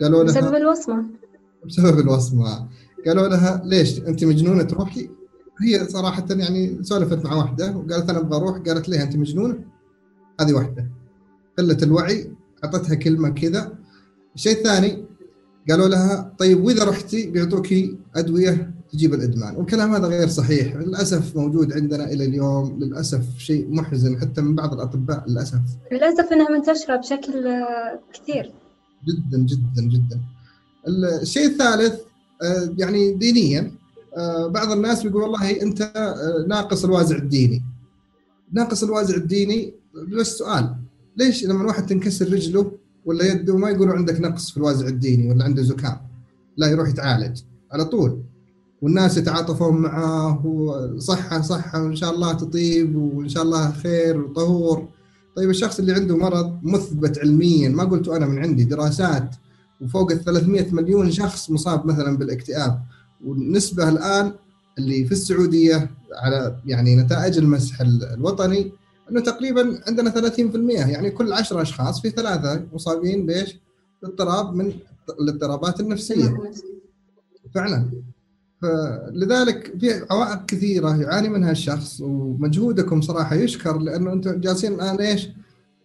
قالوا 0.00 0.24
لها 0.24 0.40
بسبب 0.40 0.54
الوصمة. 0.54 1.04
بسبب 1.66 1.98
الوصمة. 1.98 2.68
قالوا 3.06 3.28
لها 3.28 3.62
ليش 3.64 3.98
أنت 3.98 4.24
مجنونة 4.24 4.62
تروحي؟ 4.62 5.10
هي 5.62 5.88
صراحة 5.88 6.26
يعني 6.30 6.78
سولفت 6.82 7.24
مع 7.24 7.34
واحدة 7.34 7.76
وقالت 7.76 8.10
أنا 8.10 8.18
أبغى 8.18 8.36
أروح 8.36 8.58
قالت 8.58 8.88
ليه 8.88 9.02
أنت 9.02 9.16
مجنونة؟ 9.16 9.58
هذه 10.40 10.52
واحدة. 10.52 10.90
قله 11.58 11.78
الوعي 11.82 12.32
أعطتها 12.64 12.94
كلمة 12.94 13.28
كذا. 13.28 13.72
الشيء 14.34 14.52
الثاني 14.58 15.04
قالوا 15.70 15.88
لها 15.88 16.34
طيب 16.38 16.64
وإذا 16.64 16.84
رحتي 16.84 17.30
بيعطوكي 17.30 17.96
أدوية 18.16 18.74
تجيب 18.92 19.14
الإدمان. 19.14 19.56
والكلام 19.56 19.94
هذا 19.94 20.06
غير 20.06 20.28
صحيح. 20.28 20.76
للأسف 20.76 21.36
موجود 21.36 21.72
عندنا 21.72 22.12
إلى 22.12 22.24
اليوم 22.24 22.78
للأسف 22.78 23.38
شيء 23.38 23.74
محزن 23.74 24.20
حتى 24.20 24.40
من 24.40 24.54
بعض 24.54 24.74
الأطباء 24.74 25.24
للأسف. 25.28 25.60
للأسف 25.92 26.32
إنها 26.32 26.50
منتشرة 26.50 26.96
بشكل 26.96 27.50
كثير. 28.12 28.52
جدا 29.08 29.38
جدا 29.38 29.82
جدا. 29.82 30.20
الشيء 31.22 31.46
الثالث 31.46 32.00
آه، 32.42 32.74
يعني 32.78 33.12
دينيا. 33.12 33.79
بعض 34.46 34.72
الناس 34.72 35.02
بيقول 35.02 35.22
والله 35.22 35.62
انت 35.62 35.82
آه، 35.96 36.46
ناقص 36.48 36.84
الوازع 36.84 37.16
الديني. 37.16 37.62
ناقص 38.52 38.82
الوازع 38.82 39.16
الديني 39.16 39.74
بس 40.18 40.38
سؤال؟ 40.38 40.76
ليش 41.16 41.44
لما 41.44 41.66
واحد 41.66 41.86
تنكسر 41.86 42.32
رجله 42.32 42.72
ولا 43.04 43.24
يده 43.24 43.56
ما 43.56 43.70
يقولوا 43.70 43.94
عندك 43.94 44.20
نقص 44.20 44.50
في 44.50 44.56
الوازع 44.56 44.86
الديني 44.88 45.30
ولا 45.30 45.44
عنده 45.44 45.62
زكام 45.62 45.96
لا 46.56 46.66
يروح 46.66 46.88
يتعالج 46.88 47.40
على 47.72 47.84
طول. 47.84 48.22
والناس 48.82 49.16
يتعاطفون 49.16 49.76
معاه 49.76 50.46
وصحة 50.46 51.40
صحة 51.40 51.82
وإن 51.82 51.96
شاء 51.96 52.14
الله 52.14 52.32
تطيب 52.32 52.96
وإن 52.96 53.28
شاء 53.28 53.42
الله 53.42 53.72
خير 53.72 54.20
وطهور. 54.20 54.88
طيب 55.36 55.50
الشخص 55.50 55.78
اللي 55.78 55.92
عنده 55.92 56.16
مرض 56.16 56.58
مثبت 56.62 57.18
علميا 57.18 57.68
ما 57.68 57.84
قلت 57.84 58.08
أنا 58.08 58.26
من 58.26 58.38
عندي 58.38 58.64
دراسات 58.64 59.34
وفوق 59.80 60.12
ال 60.12 60.24
300 60.24 60.74
مليون 60.74 61.10
شخص 61.10 61.50
مصاب 61.50 61.86
مثلا 61.86 62.16
بالإكتئاب 62.16 62.82
والنسبة 63.24 63.88
الآن 63.88 64.32
اللي 64.78 65.04
في 65.04 65.12
السعودية 65.12 65.90
على 66.12 66.56
يعني 66.66 66.96
نتائج 66.96 67.38
المسح 67.38 67.80
الوطني 67.80 68.72
إنه 69.10 69.20
تقريبا 69.20 69.80
عندنا 69.86 70.10
30% 70.10 70.54
يعني 70.70 71.10
كل 71.10 71.32
10 71.32 71.62
أشخاص 71.62 72.00
في 72.00 72.10
ثلاثة 72.10 72.66
مصابين 72.72 73.26
بإيش؟ 73.26 73.56
باضطراب 74.02 74.54
من 74.54 74.72
الاضطرابات 75.20 75.80
النفسية 75.80 76.38
فعلا 77.54 77.90
فلذلك 78.62 79.74
في 79.80 80.06
عوائق 80.10 80.46
كثيرة 80.46 80.96
يعاني 80.96 81.28
منها 81.28 81.50
الشخص 81.50 82.00
ومجهودكم 82.00 83.00
صراحة 83.00 83.34
يشكر 83.36 83.78
لأنه 83.78 84.12
أنتم 84.12 84.40
جالسين 84.40 84.72
الآن 84.72 84.96
إيش؟ 84.96 85.28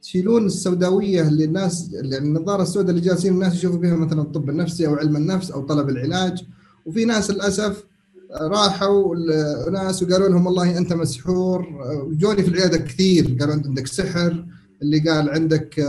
تشيلون 0.02 0.46
السوداوية 0.46 1.28
اللي 1.28 1.46
الناس 1.46 1.90
يعني 1.94 2.18
النظاره 2.18 2.62
السوداء 2.62 2.90
اللي 2.90 3.02
جالسين 3.02 3.34
الناس 3.34 3.56
يشوفوا 3.56 3.80
بها 3.80 3.96
مثلا 3.96 4.22
الطب 4.22 4.50
النفسي 4.50 4.88
أو 4.88 4.96
علم 4.96 5.16
النفس 5.16 5.52
أو 5.52 5.62
طلب 5.62 5.90
العلاج 5.90 6.44
وفي 6.86 7.06
ناس 7.06 7.32
للأسف 7.32 7.86
راحوا 8.42 9.16
ناس 9.72 10.04
وقالوا 10.04 10.30
لهم 10.30 10.46
والله 10.46 10.78
أنت 10.78 10.94
مسحور. 10.94 11.68
جوني 12.12 12.44
في 12.44 12.50
العيادة 12.50 12.78
كثير 12.78 13.38
قالوا 13.40 13.54
أنت 13.54 13.68
عندك 13.68 13.88
سحر 13.88 14.46
اللي 14.82 15.00
قال 15.00 15.30
عندك 15.30 15.80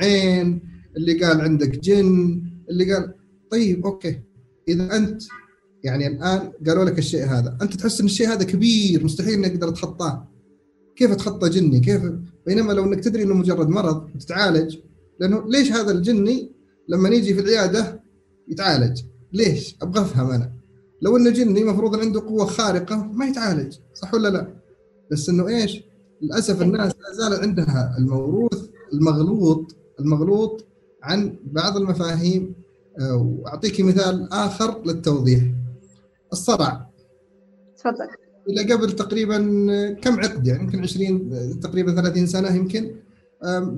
عين 0.00 0.60
اللي 0.96 1.24
قال 1.24 1.40
عندك 1.40 1.78
جن 1.78 2.42
اللي 2.70 2.94
قال 2.94 3.14
طيب 3.50 3.86
أوكي. 3.86 4.20
إذا 4.68 4.96
أنت 4.96 5.22
يعني 5.84 6.06
الآن 6.06 6.52
قالوا 6.66 6.84
لك 6.84 6.98
الشيء 6.98 7.24
هذا 7.24 7.58
أنت 7.62 7.74
تحس 7.74 8.00
إن 8.00 8.06
الشيء 8.06 8.28
هذا 8.28 8.44
كبير 8.44 9.04
مستحيل 9.04 9.32
إنك 9.34 9.52
تقدر 9.52 9.70
تخطاه. 9.70 10.28
كيف 10.96 11.10
اتخطى 11.10 11.48
جني؟ 11.48 11.80
كيف؟ 11.80 12.02
بينما 12.46 12.72
لو 12.72 12.84
إنك 12.84 13.04
تدري 13.04 13.22
إنه 13.22 13.34
مجرد 13.34 13.68
مرض 13.68 14.10
وتتعالج 14.14 14.76
لأنه 15.20 15.48
ليش 15.48 15.72
هذا 15.72 15.92
الجني 15.92 16.52
لما 16.88 17.08
يجي 17.08 17.34
في 17.34 17.40
العيادة 17.40 18.02
يتعالج؟ 18.48 19.00
ليش؟ 19.32 19.76
أبغى 19.82 20.02
أفهم 20.02 20.30
أنا. 20.30 20.52
لو 21.02 21.16
انه 21.16 21.30
جني 21.30 21.60
المفروض 21.62 21.96
عنده 22.00 22.20
قوة 22.20 22.44
خارقة 22.44 22.96
ما 22.96 23.26
يتعالج 23.26 23.76
صح 23.94 24.14
ولا 24.14 24.28
لا؟ 24.28 24.46
بس 25.10 25.28
إنه 25.28 25.48
إيش؟ 25.48 25.82
للأسف 26.22 26.62
الناس 26.62 26.92
لا 26.92 27.12
زال 27.12 27.40
عندها 27.40 27.94
الموروث 27.98 28.68
المغلوط 28.92 29.76
المغلوط 30.00 30.64
عن 31.02 31.36
بعض 31.44 31.76
المفاهيم. 31.76 32.54
آه، 33.00 33.16
وأعطيك 33.16 33.80
مثال 33.80 34.32
آخر 34.32 34.82
للتوضيح. 34.86 35.42
الصرع. 36.32 36.90
تفضل. 37.76 38.08
إلى 38.48 38.72
قبل 38.72 38.92
تقريبا 38.92 39.36
كم 40.02 40.20
عقد؟ 40.20 40.46
يعني 40.46 40.62
يمكن 40.62 40.80
20 40.80 41.60
تقريبا 41.60 41.94
30 41.94 42.26
سنة 42.26 42.54
يمكن. 42.56 42.94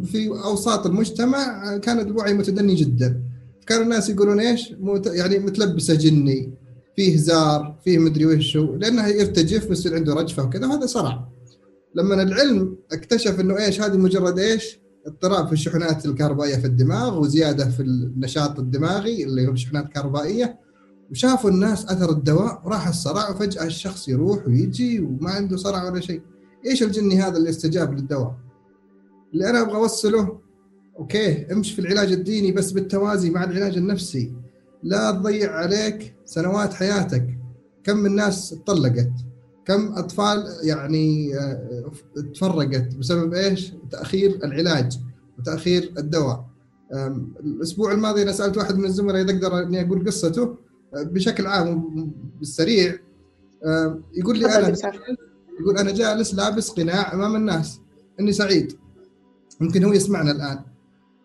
في 0.05 0.29
أوساط 0.29 0.87
المجتمع 0.87 1.77
كان 1.77 2.01
الوعي 2.01 2.35
متدني 2.35 2.75
جدا. 2.75 3.23
كان 3.67 3.83
الناس 3.83 4.11
يقولون 4.11 4.41
إيش؟ 4.41 4.75
يعني 5.07 5.39
متلبسة 5.39 5.95
جني 5.95 6.55
فيه 6.97 7.17
زار 7.17 7.79
فيه 7.85 7.99
مدري 7.99 8.27
وش 8.27 8.57
لأنه 8.57 9.07
يرتجف 9.07 9.69
بيصير 9.69 9.95
عنده 9.95 10.15
رجفة 10.15 10.45
وكذا 10.45 10.67
وهذا 10.67 10.87
صرع. 10.87 11.29
لما 11.95 12.23
العلم 12.23 12.77
اكتشف 12.93 13.41
إنه 13.41 13.59
إيش؟ 13.59 13.81
هذه 13.81 13.97
مجرد 13.97 14.39
إيش؟ 14.39 14.79
اضطراب 15.07 15.47
في 15.47 15.53
الشحنات 15.53 16.07
الكهربائية 16.07 16.57
في 16.57 16.67
الدماغ 16.67 17.21
وزيادة 17.21 17.69
في 17.69 17.81
النشاط 17.83 18.59
الدماغي 18.59 19.25
اللي 19.25 19.47
هو 19.49 19.53
الشحنات 19.53 19.85
الكهربائية. 19.85 20.59
وشافوا 21.11 21.51
الناس 21.51 21.85
أثر 21.85 22.11
الدواء 22.11 22.63
وراح 22.65 22.89
الصرع 22.89 23.31
وفجأة 23.31 23.65
الشخص 23.65 24.09
يروح 24.09 24.47
ويجي 24.47 25.01
وما 25.01 25.31
عنده 25.31 25.57
صرع 25.57 25.91
ولا 25.91 26.01
شيء. 26.01 26.23
إيش 26.67 26.83
الجني 26.83 27.23
هذا 27.23 27.37
اللي 27.37 27.51
استجاب 27.51 27.95
للدواء؟ 27.95 28.35
اللي 29.35 29.51
أنا 29.51 29.61
أبغى 29.61 29.77
أوصله 29.77 30.39
أوكي 30.99 31.53
امشي 31.53 31.75
في 31.75 31.79
العلاج 31.79 32.13
الديني 32.13 32.53
بس 32.53 32.73
بالتوازي 32.73 33.31
مع 33.31 33.45
العلاج 33.45 33.77
النفسي. 33.77 34.33
لا 34.83 35.11
تضيع 35.11 35.53
عليك 35.53 36.15
سنوات 36.25 36.75
حياتك. 36.75 37.39
كم 37.85 37.97
من 37.97 38.17
ناس 38.17 38.51
تطلقت 38.51 39.11
كم 39.65 39.93
أطفال 39.93 40.47
يعني 40.63 41.37
آه، 41.39 41.91
تفرقت؟ 42.35 42.97
بسبب 42.97 43.35
إيش؟ 43.35 43.73
تأخير 43.91 44.39
العلاج 44.45 44.99
وتأخير 45.39 45.93
الدواء. 45.99 46.45
الأسبوع 47.45 47.93
الماضي 47.93 48.23
أنا 48.23 48.33
سألت 48.33 48.57
واحد 48.57 48.79
من 48.79 48.85
الزملاء 48.85 49.23
إذا 49.23 49.33
أقدر 49.33 49.63
إني 49.63 49.81
أقول 49.81 50.07
قصته 50.07 50.57
آه، 50.95 51.03
بشكل 51.03 51.47
عام 51.47 52.11
بالسريع. 52.39 52.99
يقول 54.15 54.39
لي 54.39 54.47
أنا 54.47 54.77
يقول 55.61 55.79
أنا 55.79 55.91
جالس 55.91 56.35
لابس 56.35 56.71
قناع 56.71 57.15
أمام 57.15 57.37
الناس. 57.37 57.81
إني 58.21 58.33
سعيد. 58.33 58.73
يمكن 59.61 59.85
هو 59.85 59.93
يسمعنا 59.93 60.31
الآن. 60.31 60.72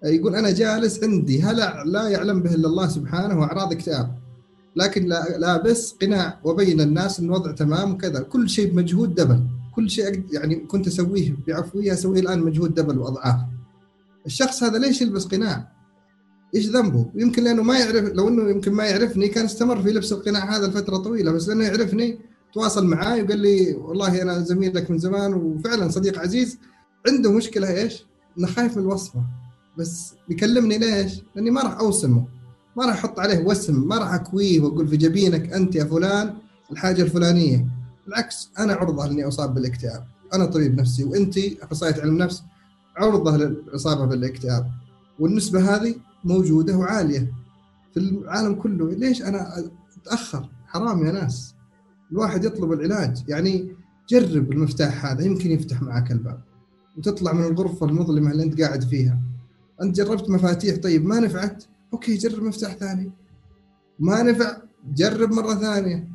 يقول 0.04 0.36
أنا 0.36 0.52
جالس 0.52 1.04
عندي 1.04 1.42
هلع 1.42 1.84
لا 1.84 2.10
يعلم 2.10 2.42
به 2.42 2.56
إلا 2.56 2.68
الله 2.68 2.88
سبحانه 2.88 3.40
وأعراض 3.40 3.72
اكتئاب 3.72 4.18
لكن 4.76 5.06
لابس 5.40 5.96
قناع 6.02 6.40
وبين 6.44 6.82
الناس 6.82 7.20
إن 7.20 7.26
الوضع 7.26 7.52
تمام 7.52 7.94
وكذا 7.94 8.20
كل 8.20 8.50
شيء 8.50 8.72
بمجهود 8.72 9.16
دبل 9.16 9.44
كل 9.76 9.90
شيء 9.90 10.24
يعني 10.32 10.56
كنت 10.56 10.88
أسويه 10.88 11.36
بعفوية 11.48 11.94
أسويه 11.94 12.20
الآن 12.20 12.40
مجهود 12.40 12.74
دبل 12.74 12.98
وأضعاف 12.98 13.40
الشخص 14.26 14.64
هذا 14.64 14.78
ليش 14.78 15.02
يلبس 15.02 15.26
قناع؟ 15.26 15.72
إيش 16.56 16.68
ذنبه؟ 16.68 17.12
يمكن 17.16 17.44
لأنه 17.44 17.64
ما 17.64 17.80
يعرف 17.80 18.06
لو 18.14 18.28
إنه 18.28 18.50
يمكن 18.50 18.72
ما 18.72 18.86
يعرفني 18.86 19.28
كان 19.28 19.46
استمر 19.46 19.82
في 19.82 19.90
لبس 19.90 20.14
القناع 20.14 20.58
هذا 20.58 20.68
لفترة 20.68 20.98
طويلة 20.98 21.32
بس 21.32 21.48
لأنه 21.48 21.64
يعرفني 21.64 22.20
تواصل 22.54 22.86
معي 22.86 23.22
وقال 23.22 23.40
لي 23.40 23.74
والله 23.74 24.22
أنا 24.22 24.40
زميلك 24.40 24.92
من 24.92 24.98
زمان 24.98 25.34
وفعلا 25.34 25.90
صديق 25.90 26.20
عزيز 26.20 26.58
عنده 27.08 27.32
مشكلة 27.32 27.70
إيش؟ 27.70 28.06
إنه 28.38 28.48
خايف 28.48 28.78
من 28.78 28.84
الوصفة 28.84 29.24
بس 29.78 30.14
بيكلمني 30.30 30.78
ليش؟ 30.78 31.22
لأني 31.36 31.52
ما 31.52 31.62
راح 31.62 31.80
أوسمه. 31.80 32.26
ما 32.78 32.86
راح 32.86 32.94
أحط 32.94 33.20
عليه 33.20 33.46
وسم 33.46 33.88
ما 33.88 33.98
راح 33.98 34.14
أكويه 34.14 34.62
وأقول 34.62 34.88
في 34.88 34.98
جبينك 34.98 35.54
أنت 35.54 35.76
يا 35.76 35.84
فلان 35.84 36.34
الحاجة 36.72 37.02
الفلانية. 37.02 37.68
بالعكس 38.06 38.50
أنا 38.60 38.74
عرضة 38.74 39.06
اني 39.06 39.28
أصاب 39.28 39.54
بالاكتئاب. 39.54 40.04
أنا 40.34 40.46
طبيب 40.46 40.80
نفسي 40.80 41.04
وأنت 41.04 41.38
اخصائيه 41.62 42.02
علم 42.02 42.18
نفس 42.18 42.44
عرضة 42.98 43.38
للإصابة 43.38 44.06
بالاكتئاب. 44.06 44.72
والنسبة 45.20 45.76
هذه 45.76 45.96
موجودة 46.24 46.78
وعالية 46.78 47.34
في 47.94 48.00
العالم 48.00 48.56
كله. 48.56 48.92
ليش 48.92 49.22
أنا 49.22 49.64
أتأخر؟ 50.02 50.50
حرام 50.68 51.06
يا 51.06 51.12
ناس. 51.12 51.54
الواحد 52.12 52.46
يطلب 52.46 52.72
العلاج. 52.74 53.24
يعني 53.28 53.72
جرب 54.10 54.52
المفتاح 54.52 55.06
هذا 55.06 55.26
يمكن 55.26 55.52
يفتح 55.52 55.82
معك 55.82 56.12
الباب 56.12 56.40
وتطلع 56.98 57.34
من 57.34 57.44
الغرفة 57.44 57.86
المظلمة 57.86 58.32
اللي 58.32 58.44
أنت 58.44 58.62
قاعد 58.62 58.84
فيها. 58.84 59.20
أنت 59.82 59.96
جربت 59.96 60.30
مفاتيح 60.30 60.78
طيب 60.78 61.06
ما 61.06 61.20
نفعت؟ 61.20 61.64
أوكي 61.94 62.16
جرب 62.16 62.44
مفتاح 62.44 62.76
ثاني. 62.76 63.12
ما 64.00 64.24
نفع؟ 64.24 64.58
جرب 64.96 65.32
مرة 65.32 65.56
ثانية. 65.56 66.08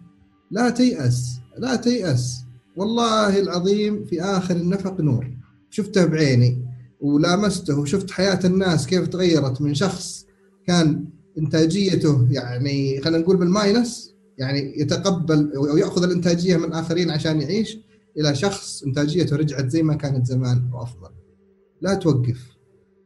لا 0.51 0.71
تيأس 0.71 1.41
لا 1.59 1.77
تيأس. 1.77 2.45
والله 2.77 3.41
العظيم 3.41 4.05
في 4.05 4.23
آخر 4.23 4.57
النفق 4.57 5.01
نور. 5.01 5.37
شفته 5.71 6.05
بعيني 6.05 6.67
ولامسته 7.01 7.79
وشفت 7.81 8.11
حياة 8.11 8.41
الناس 8.45 8.87
كيف 8.87 9.09
تغيرت 9.09 9.63
من 9.63 9.75
شخص 9.75 10.27
كان 10.67 11.05
إنتاجيته 11.39 12.29
يعني 12.31 13.01
خلينا 13.01 13.19
نقول 13.19 13.37
بالماينس 13.37 14.15
يعني 14.39 14.81
يتقبل 14.81 15.53
أو 15.57 15.77
ياخذ 15.77 16.03
الإنتاجية 16.05 16.57
من 16.57 16.65
الاخرين 16.65 17.11
عشان 17.11 17.41
يعيش 17.41 17.79
إلى 18.19 18.35
شخص 18.35 18.83
إنتاجيته 18.83 19.37
رجعت 19.37 19.69
زي 19.69 19.83
ما 19.83 19.95
كانت 19.95 20.27
زمان 20.27 20.71
وأفضل. 20.73 21.11
لا 21.81 21.95
توقف. 21.95 22.52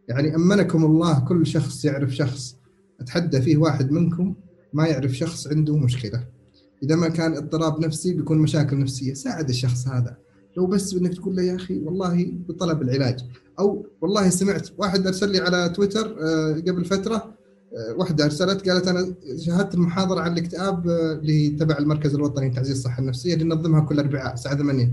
يعني 0.09 0.35
أمنكم 0.35 0.85
الله 0.85 1.21
كل 1.21 1.47
شخص 1.47 1.85
يعرف 1.85 2.15
شخص 2.15 2.57
أتحدى 3.01 3.43
فيه 3.43 3.57
واحد 3.57 3.91
منكم 3.91 4.35
ما 4.73 4.87
يعرف 4.87 5.13
شخص 5.13 5.47
عنده 5.47 5.77
مشكلة. 5.77 6.25
إذا 6.83 6.97
ما 6.97 7.09
كان 7.09 7.37
اضطراب 7.37 7.81
نفسي 7.81 8.15
بيكون 8.15 8.39
مشاكل 8.39 8.79
نفسية. 8.79 9.15
ساعد 9.15 9.49
الشخص 9.49 9.89
هذا. 9.89 10.17
لو 10.57 10.67
بس 10.67 10.95
إنك 10.95 11.15
تقول 11.15 11.37
له 11.37 11.43
يا 11.43 11.57
أخي 11.57 11.79
والله 11.79 12.33
بطلب 12.49 12.83
العلاج. 12.83 13.21
أو 13.59 13.87
والله 14.01 14.29
سمعت 14.31 14.69
واحد 14.79 15.07
أرسل 15.07 15.33
لي 15.33 15.39
على 15.39 15.69
تويتر 15.69 16.17
آه، 16.21 16.53
قبل 16.53 16.85
فترة 16.85 17.37
آه، 17.77 17.95
واحدة 17.97 18.25
أرسلت 18.25 18.69
قالت 18.69 18.89
أنا 18.89 19.15
شاهدت 19.39 19.75
المحاضرة 19.75 20.21
عن 20.21 20.33
الاكتئاب 20.33 20.89
آه، 20.89 21.13
اللي 21.13 21.49
تبع 21.49 21.79
المركز 21.79 22.15
الوطني 22.15 22.49
لتعزيز 22.49 22.77
الصحه 22.77 23.01
النفسية 23.01 23.35
اللي 23.35 23.45
ننظمها 23.45 23.81
كل 23.81 23.99
أربعاء 23.99 24.35
الساعة 24.35 24.57
8 24.57 24.93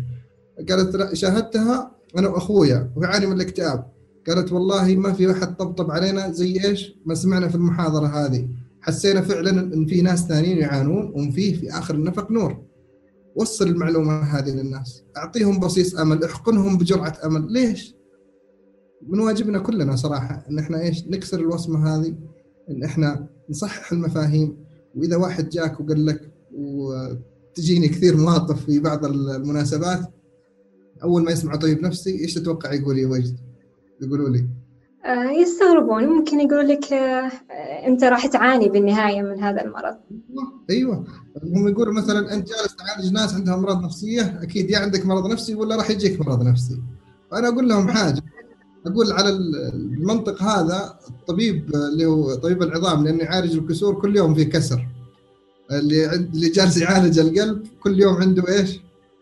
قالت 0.69 1.13
شاهدتها 1.13 1.91
أنا 2.17 2.28
وأخويا 2.30 2.91
ويعاني 2.95 3.26
من 3.26 3.34
الاكتئاب. 3.34 3.92
قالت 4.27 4.51
والله 4.51 4.95
ما 4.95 5.13
في 5.13 5.31
أحد 5.31 5.55
طبطب 5.57 5.91
علينا 5.91 6.31
زي 6.31 6.63
إيش؟ 6.65 6.95
ما 7.05 7.15
سمعنا 7.15 7.47
في 7.47 7.55
المحاضرة 7.55 8.07
هذه. 8.07 8.47
حسينا 8.81 9.21
فعلا 9.21 9.49
إن 9.49 9.86
في 9.86 10.01
ناس 10.01 10.27
ثانيين 10.27 10.57
يعانون 10.57 11.12
وإن 11.15 11.31
فيه 11.31 11.55
في 11.55 11.71
آخر 11.71 11.95
النفق 11.95 12.31
نور. 12.31 12.63
وصل 13.36 13.67
المعلومة 13.67 14.19
هذه 14.19 14.49
للناس. 14.49 15.03
أعطيهم 15.17 15.59
بصيص 15.59 15.95
أمل 15.99 16.23
احقنهم 16.23 16.77
بجرعة 16.77 17.17
أمل. 17.25 17.53
ليش؟ 17.53 17.95
من 19.07 19.19
واجبنا 19.19 19.59
كلنا 19.59 19.95
صراحة 19.95 20.45
إن 20.49 20.59
إحنا 20.59 20.81
إيش؟ 20.81 21.07
نكسر 21.07 21.39
الوصمة 21.39 21.95
هذه 21.95 22.15
إن 22.69 22.83
إحنا 22.83 23.27
نصحح 23.49 23.91
المفاهيم. 23.91 24.57
وإذا 24.95 25.15
واحد 25.15 25.49
جاك 25.49 25.79
وقال 25.79 26.05
لك 26.05 26.31
وتجيني 26.55 27.88
كثير 27.88 28.17
مواقف 28.17 28.65
في 28.65 28.79
بعض 28.79 29.05
المناسبات 29.05 30.13
أول 31.03 31.23
ما 31.23 31.31
يسمع 31.31 31.55
طبيب 31.55 31.81
نفسي 31.81 32.19
إيش 32.19 32.33
تتوقع 32.33 32.73
يقول 32.73 32.97
يا 32.99 33.07
وجد؟ 33.07 33.39
يقولوا 34.01 34.29
لي؟ 34.29 34.45
آه، 35.06 35.32
يستغربون. 35.32 36.06
ممكن 36.06 36.39
يقول 36.39 36.67
لك 36.67 36.93
آه، 36.93 37.32
أنت 37.88 38.03
راح 38.03 38.25
تعاني 38.27 38.69
بالنهاية 38.69 39.21
من 39.21 39.43
هذا 39.43 39.62
المرض. 39.62 39.95
أيوه. 40.69 41.06
هم 41.43 41.67
يقولوا 41.67 41.93
مثلا 41.93 42.34
أنت 42.34 42.47
جالس 42.47 42.75
تعالج 42.75 43.13
ناس 43.13 43.34
عندها 43.34 43.53
أمراض 43.56 43.84
نفسية 43.84 44.39
أكيد 44.41 44.69
يا 44.69 44.79
عندك 44.79 45.06
مرض 45.06 45.32
نفسي 45.32 45.56
ولا 45.56 45.75
راح 45.75 45.89
يجيك 45.89 46.21
مرض 46.21 46.43
نفسي. 46.43 46.82
فأنا 47.32 47.47
أقول 47.47 47.69
لهم 47.69 47.88
حاجة. 47.88 48.21
أقول 48.86 49.12
على 49.12 49.29
المنطق 49.73 50.43
هذا 50.43 50.99
الطبيب 51.10 51.75
اللي 51.75 52.06
هو 52.06 52.36
طبيب 52.36 52.63
العظام 52.63 53.03
لأنه 53.03 53.23
يعالج 53.23 53.58
الكسور 53.58 54.01
كل 54.01 54.15
يوم 54.15 54.36
في 54.36 54.45
كسر. 54.45 54.88
اللي 55.71 56.15
اللي 56.15 56.49
جالس 56.49 56.77
يعالج 56.77 57.19
القلب 57.19 57.67
كل 57.84 57.99
يوم 57.99 58.15
عنده 58.15 58.43
إيش؟ 58.47 58.79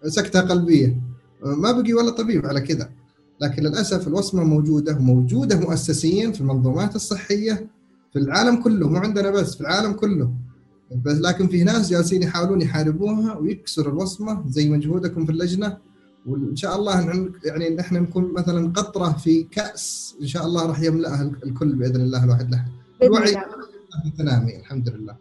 سكتة 0.08 0.42
قلبية. 0.42 0.98
ما 1.44 1.72
بقي 1.72 1.94
ولا 1.94 2.10
طبيب 2.10 2.46
على 2.46 2.62
كذا. 2.62 2.90
لكن 3.42 3.64
للأسف 3.64 4.08
الوصمة 4.08 4.44
موجودة 4.44 4.96
وموجودة 4.96 5.60
مؤسسيا 5.60 6.32
في 6.32 6.42
المنظومات 6.42 6.96
الصحية 6.96 7.68
في 8.14 8.20
العالم 8.20 8.56
كله 8.56 8.90
مو 8.90 8.98
عندنا 8.98 9.30
بس 9.32 9.56
في 9.56 9.62
العالم 9.62 9.92
كله. 9.94 10.32
بس 11.06 11.18
لكن 11.18 11.48
في 11.48 11.64
ناس 11.64 11.90
جالسين 11.90 12.24
يحاولون 12.24 12.62
يحاربوها 12.62 13.38
ويكسروا 13.38 13.94
الوصمة 13.94 14.44
زي 14.48 14.70
مجهودكم 14.70 15.26
في 15.26 15.32
اللجنة. 15.32 15.78
وإن 16.26 16.56
شاء 16.56 16.76
الله 16.76 16.94
يعني 17.46 17.80
إحنا 17.80 18.00
نكون 18.00 18.34
مثلا 18.34 18.72
قطرة 18.72 19.12
في 19.12 19.44
كأس 19.44 20.16
إن 20.22 20.28
شاء 20.28 20.46
الله 20.46 20.66
راح 20.66 20.82
يملأها 20.82 21.32
الكل 21.46 21.76
بإذن 21.76 22.02
الله 22.02 22.24
الواحد 22.24 22.52
له. 22.52 22.66
الوعي 23.04 23.36
تنامي 24.18 24.60
الحمد 24.60 24.90
لله. 24.90 25.16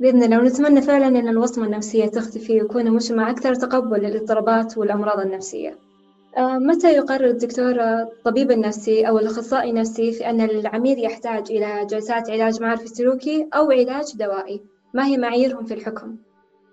بإذن 0.00 0.22
الله. 0.22 0.38
ونتمنى 0.38 0.82
فعلا 0.82 1.08
أن 1.08 1.28
الوصمة 1.28 1.66
النفسية 1.66 2.06
تختفي 2.06 2.52
ويكون 2.52 2.86
المجتمع 2.86 3.30
أكثر 3.30 3.54
تقبل 3.54 3.98
للاضطرابات 3.98 4.78
والأمراض 4.78 5.20
النفسية. 5.20 5.70
آه، 5.70 5.87
متى 6.38 6.94
يقرر 6.94 7.30
الدكتور 7.30 7.80
الطبيب 7.80 8.50
النفسي 8.50 9.08
أو 9.08 9.18
الأخصائي 9.18 9.70
النفسي 9.70 10.12
في 10.12 10.30
أن 10.30 10.40
العميل 10.40 11.04
يحتاج 11.04 11.50
إلى 11.50 11.86
جلسات 11.90 12.30
علاج 12.30 12.62
معرفي 12.62 12.86
سلوكي 12.86 13.48
أو 13.54 13.70
علاج 13.70 14.16
دوائي؟ 14.16 14.62
ما 14.94 15.06
هي 15.06 15.16
معاييرهم 15.16 15.64
في 15.64 15.74
الحكم؟ 15.74 16.16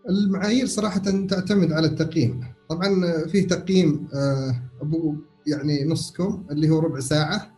المعايير 0.10 0.66
صراحة 0.66 1.00
تعتمد 1.30 1.74
على 1.74 1.88
التقييم، 1.88 2.44
طبعا 2.70 2.90
فيه 3.28 3.48
تقييم 3.48 4.08
آه، 4.14 4.56
أبو 4.82 5.16
يعني 5.48 5.84
نصكم 5.84 6.44
اللي 6.52 6.70
هو 6.70 6.80
ربع 6.80 7.00
ساعة 7.00 7.52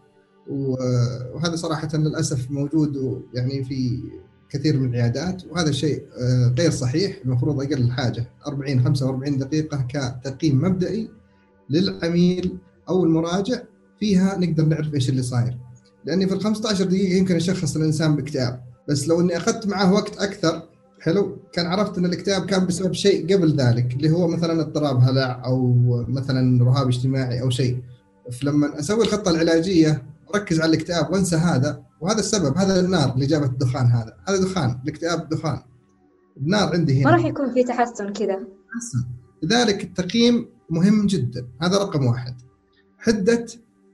وهذا 0.48 1.56
صراحة 1.56 1.90
للأسف 1.94 2.52
موجود 2.52 3.22
يعني 3.34 3.64
في 3.64 4.00
كثير 4.50 4.80
من 4.80 4.90
العيادات 4.90 5.44
وهذا 5.46 5.72
شيء 5.72 6.04
آه، 6.20 6.56
غير 6.58 6.72
صحيح 6.72 7.18
المفروض 7.26 7.62
أقل 7.62 7.92
حاجة 7.92 8.26
40 8.48 8.84
45 8.84 9.38
دقيقة 9.38 9.88
كتقييم 9.90 10.62
مبدئي 10.62 11.10
للعميل 11.70 12.58
أو 12.90 13.04
المراجع 13.04 13.60
فيها 14.00 14.38
نقدر 14.38 14.66
نعرف 14.66 14.94
إيش 14.94 15.10
اللي 15.10 15.22
صاير. 15.22 15.58
لأني 16.06 16.28
في 16.28 16.34
ال 16.34 16.42
15 16.42 16.86
دقيقة 16.86 17.18
يمكن 17.18 17.36
أشخص 17.36 17.76
الإنسان 17.76 18.16
باكتئاب 18.16 18.64
بس 18.90 19.08
لو 19.08 19.22
إني 19.22 19.38
أخذت 19.38 19.68
معه 19.68 19.94
وقت 19.94 20.18
أكثر 20.18 20.64
حلو 21.00 21.38
كان 21.54 21.66
عرفت 21.66 21.98
إن 21.98 22.06
الاكتئاب 22.06 22.46
كان 22.46 22.66
بسبب 22.66 22.94
شيء 22.94 23.36
قبل 23.36 23.56
ذلك 23.56 23.94
اللي 23.94 24.10
هو 24.10 24.28
مثلا 24.28 24.62
اضطراب 24.62 24.98
هلع 25.00 25.46
أو 25.46 25.74
مثلا 26.08 26.64
رهاب 26.64 26.88
اجتماعي 26.88 27.42
أو 27.42 27.50
شيء. 27.50 27.82
فلما 28.32 28.80
أسوي 28.80 29.04
الخطة 29.04 29.32
العلاجية 29.32 30.04
أركز 30.36 30.60
على 30.60 30.70
الاكتئاب 30.70 31.12
وأنسى 31.12 31.36
هذا 31.36 31.84
وهذا 32.02 32.20
السبب 32.20 32.58
هذا 32.58 32.80
النار 32.80 33.14
اللي 33.14 33.26
جابت 33.26 33.50
الدخان 33.50 33.86
هذا 33.86 34.14
هذا 34.28 34.44
دخان 34.44 34.80
الاكتئاب 34.84 35.30
دخان. 35.30 35.60
النار 36.38 36.74
عندي 36.74 37.02
هنا. 37.02 37.12
ما 37.12 37.18
راح 37.18 37.26
يكون 37.26 37.54
في 37.54 37.64
تحسن 37.64 38.14
كذا. 38.14 38.40
لذلك 39.44 39.84
التقييم 39.84 40.46
مهم 40.70 41.08
جدا. 41.08 41.48
هذا 41.62 41.78
رقم 41.78 42.06
واحد. 42.06 42.36
حدة 42.98 43.46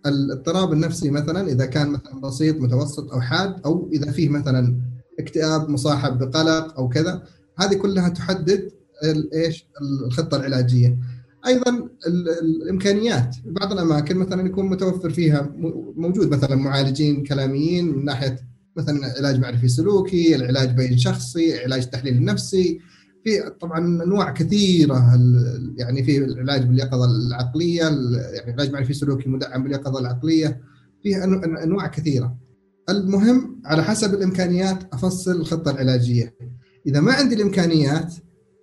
الاضطراب 0.06 0.74
النفسي 0.74 1.10
مثلا 1.10 1.48
إذا 1.48 1.66
كان 1.66 1.90
مثلا 1.90 2.22
بسيط 2.22 2.62
متوسط 2.62 3.12
أو 3.12 3.22
حاد 3.22 3.56
أو 3.66 3.90
إذا 3.94 4.12
فيه 4.12 4.30
مثلا 4.30 4.76
اكتئاب 5.20 5.70
مصاحب 5.70 6.20
بقلق 6.20 6.78
أو 6.78 6.90
كذا 6.90 7.24
هذه 7.60 7.74
كلها 7.74 8.10
تحدد 8.10 8.72
إيش؟ 9.34 9.66
الخطة 10.06 10.38
العلاجية. 10.38 10.98
أيضا 11.48 11.90
الإمكانيات. 12.42 13.36
بعض 13.46 13.72
الأماكن 13.72 14.18
مثلا 14.18 14.48
يكون 14.48 14.70
متوفر 14.70 15.10
فيها 15.10 15.54
موجود 15.96 16.28
مثلا 16.28 16.56
معالجين 16.56 17.24
كلاميين 17.24 17.98
من 17.98 18.06
ناحية 18.06 18.40
مثلا 18.76 19.14
علاج 19.18 19.40
معرفي 19.40 19.68
سلوكي، 19.68 20.36
العلاج 20.36 20.76
بين 20.76 20.98
شخصي، 20.98 21.64
علاج 21.64 21.90
تحليل 21.90 22.14
النفسي، 22.14 22.80
في 23.24 23.50
طبعا 23.62 24.04
أنواع 24.04 24.32
كثيرة 24.32 25.20
يعني 25.78 26.04
في 26.04 26.18
العلاج 26.18 26.66
باليقظة 26.66 27.06
العقلية، 27.06 27.84
يعني 28.34 28.52
علاج 28.52 28.72
معرفي 28.72 28.94
سلوكي 28.94 29.30
مدعم 29.30 29.64
باليقظة 29.64 30.00
العقلية، 30.00 30.62
في 31.04 31.24
أنواع 31.64 31.88
كثيرة. 31.88 32.38
المهم 32.90 33.62
على 33.66 33.84
حسب 33.84 34.14
الإمكانيات 34.14 34.94
أفصل 34.94 35.32
الخطة 35.32 35.72
العلاجية. 35.72 36.36
إذا 36.88 37.00
ما 37.00 37.14
عندي 37.14 37.36
الإمكانيات 37.36 38.14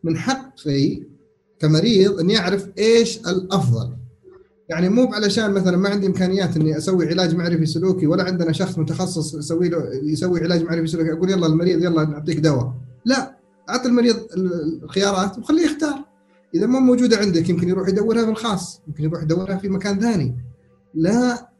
من 0.05 0.16
حقي 0.16 1.03
كمريض 1.59 2.20
أني 2.20 2.38
أعرف 2.38 2.68
إيش 2.79 3.18
الأفضل 3.18 3.96
يعني 4.68 4.88
مو 4.88 5.14
علشان 5.14 5.51
مثلا 5.51 5.77
ما 5.77 5.88
عندي 5.88 6.07
إمكانيات 6.07 6.57
أني 6.57 6.77
أسوي 6.77 7.09
علاج 7.09 7.35
معرفي 7.35 7.66
سلوكي 7.66 8.07
ولا 8.07 8.23
عندنا 8.25 8.53
شخص 8.53 8.79
متخصص 8.79 9.35
يسوي 9.35 9.68
له 9.68 9.94
يسوي 10.03 10.40
علاج 10.40 10.62
معرفي 10.62 10.87
سلوكي 10.87 11.12
أقول 11.12 11.31
يلا 11.31 11.46
المريض 11.46 11.83
يلا 11.83 12.05
نعطيك 12.05 12.40
دواء 12.40 12.75
لا 13.05 13.39
اعطي 13.71 13.89
المريض 13.89 14.17
الخيارات 14.83 15.39
وخليه 15.39 15.65
يختار. 15.65 16.05
إذا 16.55 16.67
ما 16.67 16.81
موجودة 16.81 17.17
عندك 17.17 17.49
يمكن 17.49 17.69
يروح 17.69 17.89
يدورها 17.89 18.25
في 18.25 18.31
الخاص 18.31 18.83
يمكن 18.89 19.05
يروح 19.05 19.23
يدورها 19.23 19.57
في 19.57 19.69
مكان 19.69 20.01
ثاني. 20.01 20.37
لا 20.95 21.51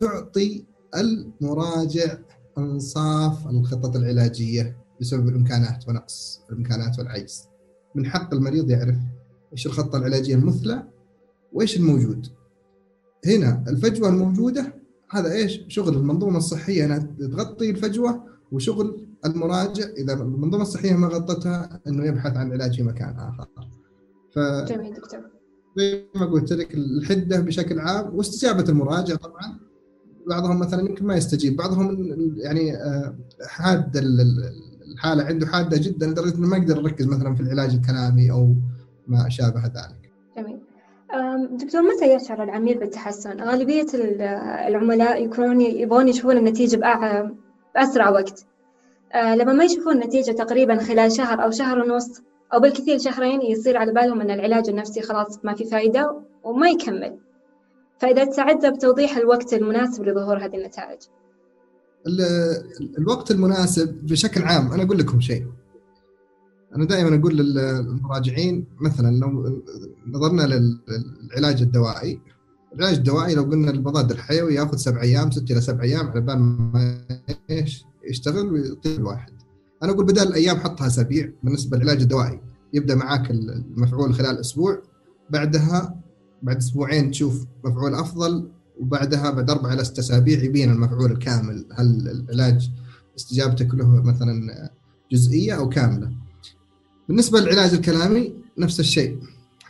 تعطي 0.00 0.64
المراجع 0.96 2.18
أنصاف 2.58 3.46
الخطط 3.46 3.96
العلاجية 3.96 4.76
بسبب 5.00 5.28
الإمكانات 5.28 5.88
ونقص 5.88 6.40
الإمكانات 6.50 6.98
والعجز. 6.98 7.42
من 7.94 8.06
حق 8.06 8.34
المريض 8.34 8.70
يعرف 8.70 8.96
إيش 9.52 9.66
الخطة 9.66 9.98
العلاجية 9.98 10.34
المثلى 10.34 10.82
وإيش 11.52 11.76
الموجود. 11.76 12.26
هنا 13.26 13.64
الفجوة 13.68 14.08
الموجودة 14.08 14.74
هذا 15.10 15.32
إيش؟ 15.32 15.60
شغل 15.68 15.96
المنظومة 15.96 16.38
الصحية 16.38 16.84
إنها 16.84 16.98
تغطي 16.98 17.70
الفجوة 17.70 18.24
وشغل 18.52 19.09
المراجع 19.26 19.84
إذا 19.84 20.12
المنظومه 20.12 20.62
الصحية 20.62 20.92
ما 20.92 21.06
غطتها 21.06 21.80
إنه 21.86 22.06
يبحث 22.06 22.36
عن 22.36 22.52
علاج 22.52 22.76
في 22.76 22.82
مكان 22.82 23.16
آخر 23.18 23.46
ف 24.34 24.38
جميل 24.72 24.94
دكتور 24.94 25.20
زي 25.76 26.04
ما 26.14 26.26
قلت 26.26 26.52
لك 26.52 26.74
الحدة 26.74 27.40
بشكل 27.40 27.78
عام 27.78 28.16
واستجابة 28.16 28.68
المراجع 28.68 29.14
طبعا 29.14 29.58
بعضهم 30.26 30.58
مثلا 30.58 30.80
يمكن 30.80 31.06
ما 31.06 31.16
يستجيب 31.16 31.56
بعضهم 31.56 32.14
يعني 32.36 32.76
آه، 32.76 33.14
حاد 33.46 33.96
الحالة 34.92 35.24
عنده 35.24 35.46
حادة 35.46 35.78
جدا 35.78 36.06
لدرجة 36.06 36.34
إنه 36.34 36.48
ما 36.48 36.56
يقدر 36.56 36.76
يركز 36.76 37.06
مثلا 37.06 37.34
في 37.34 37.40
العلاج 37.40 37.74
الكلامي 37.74 38.30
أو 38.30 38.54
ما 39.06 39.28
شابه 39.28 39.62
ذلك. 39.62 40.12
جميل. 40.36 40.60
دكتور 41.58 41.82
متى 41.82 42.14
يشعر 42.14 42.42
العميل 42.42 42.78
بالتحسن؟ 42.78 43.40
غالبية 43.40 43.86
العملاء 44.68 45.24
يكونون 45.24 45.60
يبغون 45.60 46.08
يشوفون 46.08 46.36
النتيجة 46.36 46.80
بأسرع 47.74 48.10
وقت. 48.10 48.46
أه، 49.14 49.34
لما 49.34 49.52
ما 49.52 49.64
يشوفون 49.64 49.92
النتيجة 49.92 50.32
تقريبا 50.32 50.76
خلال 50.76 51.12
شهر 51.12 51.44
أو 51.44 51.50
شهر 51.50 51.78
ونص 51.78 52.20
أو 52.54 52.60
بالكثير 52.60 52.98
شهرين 52.98 53.42
يصير 53.42 53.76
على 53.76 53.92
بالهم 53.92 54.20
أن 54.20 54.30
العلاج 54.30 54.68
النفسي 54.68 55.02
خلاص 55.02 55.44
ما 55.44 55.54
في 55.54 55.64
فائدة 55.64 56.22
وما 56.44 56.68
يكمل. 56.70 57.18
فإذا 57.98 58.24
تساعدنا 58.24 58.70
بتوضيح 58.70 59.16
الوقت 59.16 59.54
المناسب 59.54 60.04
لظهور 60.04 60.38
هذه 60.38 60.56
النتائج. 60.56 60.98
الوقت 62.98 63.30
المناسب 63.30 63.88
بشكل 64.02 64.42
عام 64.42 64.72
أنا 64.72 64.82
أقول 64.82 64.98
لكم 64.98 65.20
شيء 65.20 65.46
أنا 66.76 66.84
دائما 66.84 67.16
أقول 67.16 67.36
للمراجعين 67.36 68.66
مثلا 68.80 69.16
لو 69.16 69.62
نظرنا 70.06 70.42
للعلاج 70.42 71.62
الدوائي 71.62 72.20
العلاج 72.74 72.96
الدوائي 72.96 73.34
لو 73.34 73.42
قلنا 73.42 73.70
المضاد 73.70 74.10
الحيوي 74.10 74.54
ياخذ 74.54 74.76
سبع 74.76 75.02
أيام 75.02 75.30
ست 75.30 75.50
إلى 75.50 75.60
سبع 75.60 75.82
أيام 75.82 76.08
على 76.08 76.20
بال 76.20 76.38
ما 76.38 77.00
إيش 77.50 77.84
يشتغل 78.08 78.52
ويطيب 78.52 78.98
الواحد. 79.00 79.32
أنا 79.82 79.92
أقول 79.92 80.06
بدل 80.06 80.22
الأيام 80.22 80.56
حطها 80.56 80.86
أسابيع 80.86 81.32
بالنسبة 81.42 81.76
للعلاج 81.76 82.00
الدوائي. 82.00 82.40
يبدأ 82.72 82.94
معاك 82.94 83.30
المفعول 83.30 84.14
خلال 84.14 84.38
أسبوع 84.38 84.82
بعدها 85.30 86.00
بعد 86.42 86.56
أسبوعين 86.56 87.10
تشوف 87.10 87.46
مفعول 87.64 87.94
أفضل 87.94 88.50
وبعدها 88.80 89.30
بعد 89.30 89.50
أربع 89.50 89.72
إلى 89.72 89.84
ست 89.84 89.98
أسابيع 89.98 90.42
يبين 90.42 90.70
المفعول 90.70 91.12
الكامل 91.12 91.66
هل 91.72 92.08
العلاج 92.08 92.70
استجابتك 93.18 93.74
له 93.74 94.02
مثلا 94.02 94.70
جزئية 95.12 95.52
أو 95.52 95.68
كاملة. 95.68 96.10
بالنسبة 97.08 97.40
للعلاج 97.40 97.74
الكلامي 97.74 98.34
نفس 98.58 98.80
الشيء. 98.80 99.18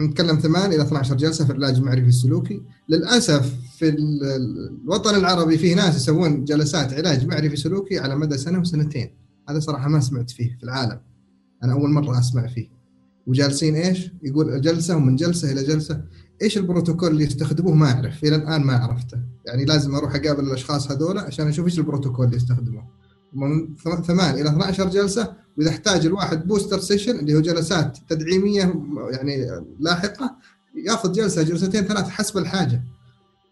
نتكلم 0.01 0.39
8 0.39 0.77
إلى 0.77 0.83
12 0.83 1.17
جلسة 1.17 1.45
في 1.45 1.53
العلاج 1.53 1.77
المعرفي 1.77 2.09
السلوكي. 2.09 2.63
للأسف 2.89 3.55
في 3.79 3.89
الوطن 3.89 5.15
العربي 5.15 5.59
فيه 5.59 5.75
ناس 5.75 5.97
يسوون 5.97 6.45
جلسات 6.45 6.93
علاج 6.93 7.27
معرفي 7.27 7.57
سلوكي 7.57 7.99
على 7.99 8.17
مدى 8.17 8.39
سنة 8.39 8.59
وسنتين. 8.59 9.11
هذا 9.49 9.61
صراحة 9.61 9.89
ما 9.89 10.01
سمعت 10.01 10.31
فيه 10.31 10.57
في 10.59 10.65
العالم. 10.65 11.01
أنا 11.65 11.73
أول 11.73 11.91
مرة 11.91 12.19
أسمع 12.19 12.47
فيه. 12.47 12.69
وجالسين 13.27 13.75
إيش؟ 13.75 14.11
يقول 14.23 14.61
جلسة 14.61 14.97
ومن 14.97 15.17
جلسة 15.17 15.53
إلى 15.53 15.63
جلسة. 15.63 16.05
إيش 16.43 16.59
البروتوكول 16.59 17.11
اللي 17.11 17.25
يستخدموه؟ 17.25 17.75
ما 17.75 17.93
أعرف. 17.93 18.25
إلى 18.25 18.37
الآن 18.37 18.63
ما 18.63 18.77
عرفته. 18.77 19.19
يعني 19.47 19.65
لازم 19.65 19.95
أروح 19.95 20.15
أقابل 20.15 20.45
الأشخاص 20.45 20.91
هذول 20.91 21.19
عشان 21.19 21.49
أشوف 21.49 21.67
إيش 21.67 21.79
البروتوكول 21.79 22.27
اللي 22.27 22.37
يستخدموه. 22.37 22.85
من 23.33 23.77
8 24.07 24.41
إلى 24.41 24.49
12 24.49 24.91
جلسة 24.91 25.33
وإذا 25.61 25.71
احتاج 25.71 26.07
الواحد 26.07 26.49
booster 26.49 26.81
session 26.81 27.19
اللي 27.19 27.35
هو 27.35 27.41
جلسات 27.41 27.99
تدعيمية 28.09 28.75
يعني 29.11 29.47
لاحقة 29.81 30.37
يأخذ 30.87 31.13
جلسة 31.13 31.43
جلستين 31.43 31.85
ثلاث 31.85 32.09
حسب 32.09 32.39
الحاجة. 32.39 32.83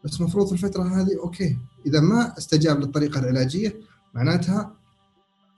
بس 0.04 0.20
المفروض 0.20 0.46
في 0.46 0.52
الفترة 0.52 0.82
هذه 0.82 1.18
okay. 1.18 1.56
إذا 1.86 2.00
ما 2.00 2.38
استجاب 2.38 2.80
للطريقة 2.80 3.20
العلاجية 3.20 3.80
معناتها 4.14 4.76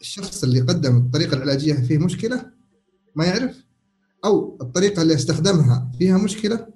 الشخص 0.00 0.44
اللي 0.44 0.60
قدم 0.60 0.96
الطريقة 0.96 1.36
العلاجية 1.36 1.74
فيه 1.74 1.98
مشكلة 1.98 2.46
ما 3.16 3.24
يعرف. 3.24 3.64
أو 4.24 4.58
الطريقة 4.60 5.02
اللي 5.02 5.14
استخدمها 5.14 5.90
فيها 5.98 6.18
مشكلة 6.18 6.66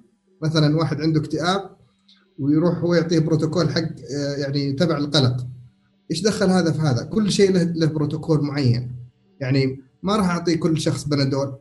مثلا 0.41 0.77
واحد 0.77 1.01
عنده 1.01 1.19
اكتئاب 1.19 1.69
ويروح 2.39 2.77
هو 2.77 2.93
يعطيه 2.93 3.19
بروتوكول 3.19 3.69
حق 3.69 3.89
يعني 4.37 4.73
تبع 4.73 4.97
القلق. 4.97 5.47
إيش 6.11 6.21
دخل 6.21 6.49
هذا 6.49 6.71
في 6.71 6.79
هذا؟ 6.79 7.03
كل 7.03 7.31
شيء 7.31 7.51
له, 7.51 7.63
له 7.63 7.85
بروتوكول 7.85 8.41
معين. 8.41 9.04
يعني 9.39 9.81
ما 10.03 10.15
راح 10.15 10.29
أعطي 10.29 10.57
كل 10.57 10.79
شخص 10.79 11.07
بنادول. 11.07 11.55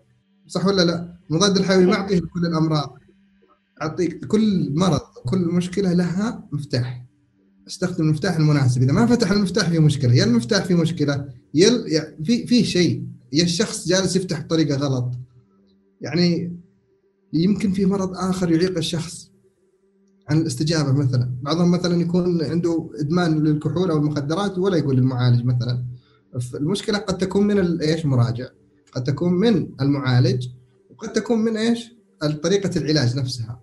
صح 0.47 0.67
ولا 0.67 0.83
لا؟ 0.83 1.19
المضاد 1.31 1.57
الحيوي 1.57 1.87
ما 1.87 1.95
اعطيه 1.95 2.21
كل 2.21 2.47
الأمراض. 2.47 2.99
اعطيك 3.83 4.25
كل 4.27 4.75
مرض 4.75 5.01
كل 5.25 5.39
مشكلة 5.39 5.93
لها 5.93 6.49
مفتاح. 6.53 7.05
أستخدم 7.67 8.05
المفتاح 8.05 8.37
المناسب. 8.37 8.83
إذا 8.83 8.93
ما 8.93 9.07
فتح 9.07 9.31
المفتاح 9.31 9.71
في 9.71 9.79
مشكلة 9.79 10.15
يا 10.15 10.25
المفتاح 10.25 10.65
في 10.65 10.75
مشكلة 10.75 11.29
يا 11.55 12.17
في 12.25 12.47
في 12.47 12.65
شيء. 12.65 13.07
يا 13.33 13.45
الشخص 13.45 13.89
جالس 13.89 14.17
يفتح 14.17 14.41
بطريقه 14.41 14.77
غلط. 14.77 15.13
يعني 16.01 16.57
يمكن 17.33 17.73
في 17.73 17.87
مرض 17.87 18.15
آخر 18.17 18.53
يعيق 18.53 18.77
الشخص 18.77 19.31
عن 20.31 20.39
الاستجابة 20.39 20.93
مثلا. 20.93 21.35
بعضهم 21.43 21.71
مثلا 21.71 22.01
يكون 22.01 22.45
عنده 22.45 22.91
إدمان 23.01 23.45
للكحول 23.45 23.91
أو 23.91 23.97
المخدرات 23.97 24.59
ولا 24.59 24.77
يقول 24.77 24.97
للمعالج 24.97 25.45
مثلا. 25.45 25.85
المشكلة 26.55 26.99
قد 26.99 27.19
تكون 27.19 27.47
من 27.47 27.81
إيش 27.81 28.07
مراجع. 28.07 28.49
قد 28.93 29.05
تكون 29.05 29.33
من 29.33 29.69
المعالج 29.81 30.49
وقد 30.91 31.13
تكون 31.13 31.39
من 31.39 31.57
إيش 31.57 31.95
طريقة 32.43 32.79
العلاج 32.79 33.17
نفسها. 33.17 33.63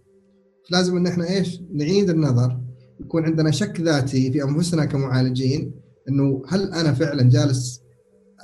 لازم 0.69 0.97
إن 0.97 1.07
إحنا 1.07 1.29
إيش 1.29 1.62
نعيد 1.73 2.10
النظر. 2.10 2.62
يكون 2.99 3.25
عندنا 3.25 3.51
شك 3.51 3.81
ذاتي 3.81 4.31
في 4.31 4.43
أنفسنا 4.43 4.86
كمعالجين 4.86 5.71
إنه 6.10 6.43
هل 6.47 6.73
أنا 6.73 6.93
فعلا 6.93 7.23
جالس 7.29 7.81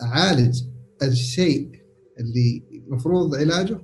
أعالج 0.04 0.64
الشيء 1.04 1.72
اللي 2.20 2.64
المفروض 2.88 3.36
علاجه 3.36 3.80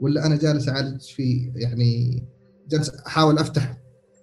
ولا 0.00 0.26
أنا 0.26 0.36
جالس 0.36 0.68
أعالج 0.68 1.00
في 1.00 1.52
يعني 1.54 2.22
جالس 2.68 2.90
أحاول 2.90 3.38
أفتح 3.38 3.78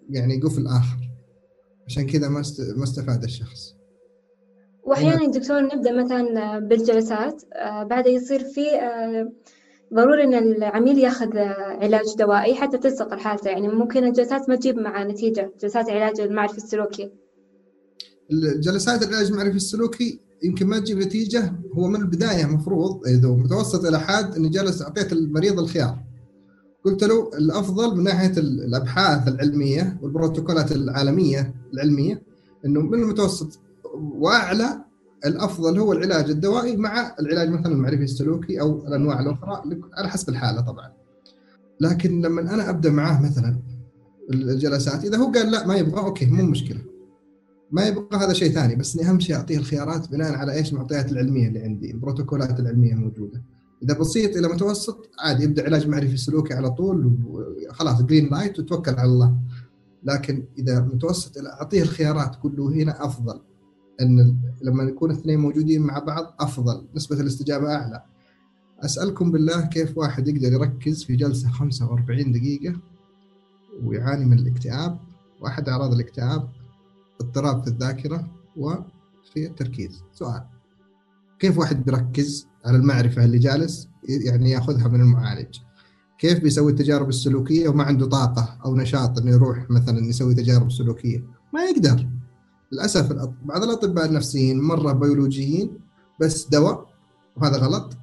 يعني 0.09 0.41
قفل 0.41 0.67
آخر. 0.67 1.11
عشان 1.87 2.07
كذا 2.07 2.29
ما 2.29 2.43
ما 2.75 2.83
استفاد 2.83 3.23
الشخص. 3.23 3.75
واحيانا 4.83 5.31
دكتور 5.31 5.61
نبدأ 5.61 6.03
مثلا 6.03 6.59
بالجلسات. 6.59 7.43
آه، 7.53 7.83
بعدها 7.83 8.11
يصير 8.11 8.43
في 8.43 8.75
آه، 8.75 9.31
ضروري 9.93 10.23
إن 10.23 10.33
العميل 10.33 10.97
يأخذ 10.97 11.37
علاج 11.81 12.15
دوائي 12.17 12.55
حتى 12.55 12.77
تلصق 12.77 13.13
الحالة. 13.13 13.51
يعني 13.51 13.67
ممكن 13.67 14.03
الجلسات 14.03 14.49
ما 14.49 14.55
تجيب 14.55 14.75
مع 14.75 15.03
نتيجة. 15.03 15.51
جلسات 15.61 15.89
العلاج 15.89 16.21
المعرفي 16.21 16.57
السلوكي. 16.57 17.11
الجلسات 18.31 19.03
العلاج 19.03 19.27
المعرفي 19.27 19.55
السلوكي 19.55 20.19
يمكن 20.43 20.67
ما 20.67 20.79
تجيب 20.79 20.97
نتيجة. 20.97 21.53
هو 21.73 21.87
من 21.87 22.01
البداية 22.01 22.45
مفروض 22.45 23.07
إذا 23.07 23.29
متوسط 23.29 23.85
إلى 23.85 23.99
حاد 23.99 24.35
اني 24.35 24.49
جالس 24.49 24.81
اعطيت 24.81 25.13
المريض 25.13 25.59
الخيار. 25.59 25.97
قلت 26.85 27.03
له 27.03 27.29
الأفضل 27.37 27.97
من 27.97 28.03
ناحية 28.03 28.37
الأبحاث 28.37 29.27
العلمية 29.27 29.99
والبروتوكولات 30.01 30.71
العالمية 30.71 31.53
العلمية 31.73 32.21
إنه 32.65 32.81
من 32.81 33.01
المتوسط 33.03 33.59
واعلى 33.93 34.85
الافضل 35.25 35.79
هو 35.79 35.93
العلاج 35.93 36.29
الدوائي 36.29 36.77
مع 36.77 37.15
العلاج 37.19 37.49
مثلا 37.49 37.71
المعرفي 37.71 38.03
السلوكي 38.03 38.61
أو 38.61 38.87
الأنواع 38.87 39.19
الأخرى 39.19 39.63
على 39.93 40.09
حسب 40.09 40.29
الحالة 40.29 40.61
طبعا. 40.61 40.91
لكن 41.81 42.21
لما 42.21 42.41
أنا 42.41 42.69
أبدأ 42.69 42.89
معاه 42.89 43.21
مثلا 43.21 43.59
الجلسات 44.33 45.05
إذا 45.05 45.17
هو 45.17 45.31
قال 45.31 45.51
لا 45.51 45.67
ما 45.67 45.75
يبغى 45.75 46.01
okay 46.01 46.25
مو 46.25 46.43
مشكلة. 46.43 46.81
ما 47.71 47.85
يبغى 47.87 48.07
هذا 48.13 48.33
شيء 48.33 48.51
ثاني 48.51 48.75
بس 48.75 48.97
إني 48.97 49.09
اهم 49.09 49.19
شيء 49.19 49.35
أعطيه 49.35 49.57
الخيارات 49.57 50.11
بناء 50.11 50.33
على 50.33 50.53
إيش 50.53 50.73
المعطيات 50.73 51.11
العلمية 51.11 51.47
اللي 51.47 51.59
عندي، 51.59 51.91
البروتوكولات 51.91 52.59
العلمية 52.59 52.93
الموجودة. 52.93 53.43
إذا 53.83 53.99
بسيط 53.99 54.37
إلى 54.37 54.47
متوسط 54.47 55.09
عادي 55.19 55.43
يبدأ 55.43 55.65
علاج 55.65 55.87
معرفي 55.87 56.17
سلوكي 56.17 56.53
على 56.53 56.69
طول 56.69 57.17
وخلاص 57.27 58.01
green 58.01 58.29
light 58.29 58.59
وتوكل 58.59 58.91
على 58.91 59.11
الله. 59.11 59.37
لكن 60.03 60.43
إذا 60.57 60.79
متوسط 60.79 61.37
إلى 61.37 61.49
أعطيه 61.49 61.81
الخيارات 61.81 62.35
قول 62.35 62.55
له 62.55 62.69
هنا 62.69 63.05
أفضل 63.05 63.41
إن 64.01 64.37
لما 64.61 64.83
يكون 64.83 65.11
اثنين 65.11 65.39
موجودين 65.39 65.81
مع 65.81 65.99
بعض 65.99 66.35
أفضل 66.39 66.85
نسبة 66.95 67.19
الاستجابة 67.21 67.75
أعلى. 67.75 68.03
أسألكم 68.79 69.31
بالله 69.31 69.65
كيف 69.65 69.97
واحد 69.97 70.27
يقدر 70.27 70.53
يركز 70.53 71.03
في 71.03 71.15
جلسة 71.15 71.49
45 71.49 72.31
دقيقة 72.31 72.75
ويعاني 73.83 74.25
من 74.25 74.39
الاكتئاب؟ 74.39 74.97
واحد 75.41 75.69
أعراض 75.69 75.93
الاكتئاب 75.93 76.49
اضطراب 77.21 77.61
في 77.63 77.67
الذاكرة 77.67 78.27
وفي 78.57 79.47
التركيز. 79.47 80.03
سؤال 80.13 80.43
كيف 81.39 81.57
واحد 81.57 81.85
بيركز 81.85 82.47
على 82.65 82.77
المعرفة 82.77 83.25
اللي 83.25 83.37
جالس 83.37 83.87
يعني 84.03 84.49
يأخذها 84.49 84.87
من 84.87 85.01
المعالج؟ 85.01 85.57
كيف 86.19 86.39
بيسوي 86.39 86.71
التجارب 86.71 87.09
السلوكية 87.09 87.69
وما 87.69 87.83
عنده 87.83 88.05
طاقة 88.05 88.57
أو 88.65 88.75
نشاط 88.75 89.19
إنه 89.19 89.31
يروح 89.31 89.69
مثلا 89.69 89.99
يسوي 89.99 90.35
تجارب 90.35 90.71
سلوكية؟ 90.71 91.23
ما 91.53 91.63
يقدر. 91.63 92.07
للأسف 92.71 93.29
بعض 93.45 93.63
الأطباء 93.63 94.05
النفسيين 94.05 94.61
مرة 94.61 94.91
بيولوجيين 94.91 95.79
بس 96.21 96.47
دواء 96.47 96.85
وهذا 97.35 97.57
غلط 97.57 97.97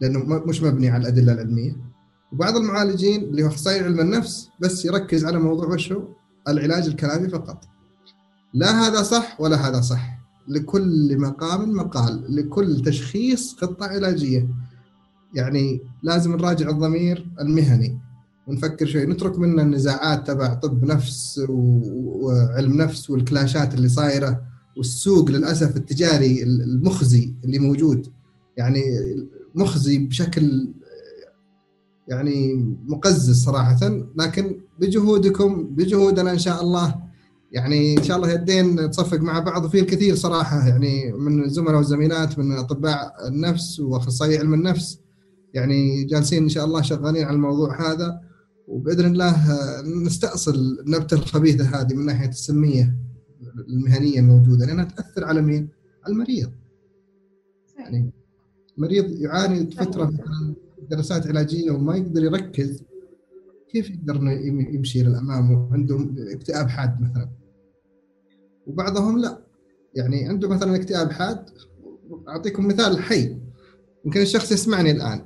لأنه 0.00 0.42
مش 0.46 0.62
مبني 0.62 0.88
على 0.88 1.02
الأدلة 1.02 1.32
العلمية. 1.32 1.76
وبعض 2.32 2.56
المعالجين 2.56 3.22
اللي 3.22 3.42
هو 3.42 3.48
اخصائي 3.48 3.84
علم 3.84 4.00
النفس 4.00 4.48
بس 4.60 4.84
يركز 4.84 5.24
على 5.24 5.38
موضوع 5.38 5.66
وش 5.66 5.92
هو 5.92 6.02
العلاج 6.48 6.86
الكلامي 6.86 7.28
فقط. 7.28 7.64
لا 8.54 8.80
هذا 8.80 9.02
صح 9.02 9.40
ولا 9.40 9.68
هذا 9.68 9.80
صح. 9.80 10.18
لكل 10.48 11.18
مقام 11.18 11.72
مقال 11.72 12.36
لكل 12.36 12.82
تشخيص 12.82 13.56
خطه 13.56 13.86
علاجية. 13.86 14.48
يعني 15.34 15.80
لازم 16.02 16.36
نراجع 16.36 16.68
الضمير 16.68 17.30
المهني. 17.40 17.98
ونفكر 18.46 18.86
شوي 18.86 19.06
نترك 19.06 19.38
منا 19.38 19.62
النزاعات 19.62 20.26
تبع 20.26 20.54
طب 20.54 20.84
نفس 20.84 21.44
وعلم 21.48 22.72
نفس 22.76 23.10
والكلاشات 23.10 23.74
اللي 23.74 23.88
صايرة 23.88 24.40
والسوق 24.76 25.30
للأسف 25.30 25.76
التجاري 25.76 26.42
المخزي 26.42 27.34
اللي 27.44 27.58
موجود. 27.58 28.06
يعني 28.56 28.82
مخزي 29.54 29.98
بشكل 29.98 30.68
يعني 32.08 32.54
مقزز 32.86 33.44
صراحة 33.44 33.78
لكن 34.16 34.60
بجهودكم 34.80 35.64
بجهودنا 35.64 36.30
إن 36.30 36.38
شاء 36.38 36.62
الله. 36.62 36.94
يعني 37.52 37.98
إن 37.98 38.02
شاء 38.02 38.16
الله 38.16 38.30
يدين 38.30 38.90
تصفق 38.90 39.18
مع 39.20 39.38
بعض 39.38 39.64
وفي 39.64 39.80
الكثير 39.80 40.14
صراحة 40.14 40.68
يعني 40.68 41.12
من 41.12 41.44
الزملاء 41.44 41.76
والزميلات 41.76 42.38
من 42.38 42.52
أطباء 42.52 43.28
النفس 43.28 43.80
وأخصائي 43.80 44.38
علم 44.38 44.54
النفس. 44.54 44.98
يعني 45.54 46.04
جالسين 46.04 46.42
إن 46.42 46.48
شاء 46.48 46.64
الله 46.64 46.82
شغالين 46.82 47.24
على 47.24 47.36
الموضوع 47.36 47.92
هذا. 47.92 48.20
وبإذن 48.68 49.06
الله 49.06 49.36
نستأصل 49.82 50.78
النبتة 50.86 51.14
الخبيثة 51.14 51.64
هذه 51.64 51.94
من 51.94 52.06
ناحية 52.06 52.28
السمية 52.28 52.94
المهنية 53.68 54.20
الموجودة 54.20 54.66
لأنها 54.66 54.84
تأثر 54.84 55.24
على 55.24 55.42
مين؟ 55.42 55.68
على 56.04 56.12
المريض. 56.12 56.50
يعني 57.78 58.12
مريض 58.76 59.10
يعاني 59.10 59.70
فترة 59.70 60.12
جلسات 60.90 61.26
علاجية 61.26 61.70
وما 61.70 61.96
يقدر 61.96 62.24
يركز 62.24 62.82
كيف 63.68 63.90
يقدر 63.90 64.16
يمشي 64.74 65.02
للامام 65.02 65.50
وعنده 65.52 66.08
اكتئاب 66.32 66.68
حاد 66.68 67.00
مثلا؟ 67.00 67.28
وبعضهم 68.66 69.18
لا. 69.18 69.38
يعني 69.94 70.28
عنده 70.28 70.48
مثلا 70.48 70.76
اكتئاب 70.76 71.12
حاد 71.12 71.50
أعطيكم 72.28 72.66
مثال 72.66 72.98
حي. 73.02 73.36
يمكن 74.04 74.20
الشخص 74.20 74.52
يسمعني 74.52 74.90
الآن. 74.90 75.24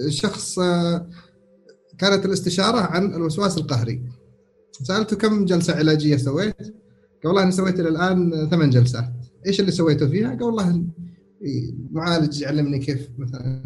الشخص 0.00 0.58
كانت 1.98 2.24
الاستشارة 2.24 2.78
عن 2.78 3.14
الوسواس 3.14 3.58
القهري 3.58 4.02
سألته 4.82 5.16
كم 5.16 5.44
جلسة 5.44 5.76
علاجية 5.76 6.16
سويت؟ 6.16 6.56
قال 6.58 6.72
والله 7.24 7.42
أنا 7.42 7.50
سويت 7.50 7.80
إلى 7.80 7.88
الآن 7.88 8.48
ثمان 8.50 8.70
جلسات 8.70 9.12
إيش 9.46 9.60
اللي 9.60 9.72
سويته 9.72 10.08
فيها؟ 10.08 10.28
قال 10.28 10.42
والله 10.42 10.84
المعالج 11.42 12.42
يعلمني 12.42 12.78
كيف 12.78 13.08
مثلا 13.18 13.62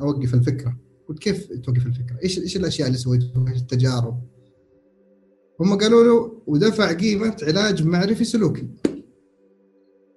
أوقف 0.00 0.34
الفكرة 0.34 0.76
قلت 1.08 1.18
كيف 1.18 1.52
توقف 1.52 1.86
الفكرة؟ 1.86 2.18
إيش 2.24 2.38
إيش 2.38 2.56
الأشياء 2.56 2.88
اللي 2.88 2.98
سويتها؟ 2.98 3.44
إيش 3.48 3.60
التجارب؟ 3.60 4.22
هم 5.60 5.78
قالوا 5.78 6.04
له 6.04 6.42
ودفع 6.46 6.92
قيمة 6.92 7.36
علاج 7.42 7.82
معرفي 7.82 8.24
سلوكي 8.24 8.68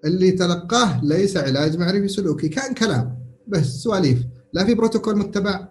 اللي 0.06 0.32
تلقاه 0.32 1.06
ليس 1.06 1.38
علاج 1.38 1.78
معرفي 1.78 2.08
سلوكي 2.08 2.50
كان 2.50 2.74
كلام 2.74 3.18
بس 3.48 3.66
سواليف 3.66 4.24
لا 4.54 4.66
في 4.66 4.74
بروتوكول 4.74 5.18
متبع 5.18 5.68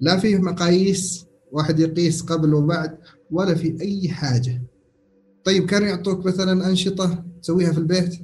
لا 0.00 0.16
فيه 0.16 0.36
مقاييس 0.36 1.26
واحد 1.52 1.80
يقيس 1.80 2.22
قبل 2.22 2.54
وبعد 2.54 2.98
ولا 3.30 3.54
في 3.54 3.80
أي 3.80 4.08
حاجة. 4.08 4.62
طيب 5.44 5.66
كانوا 5.66 5.88
يعطوك 5.88 6.26
مثلا 6.26 6.68
أنشطة 6.68 7.24
تسويها 7.42 7.72
في 7.72 7.78
البيت؟ 7.78 8.18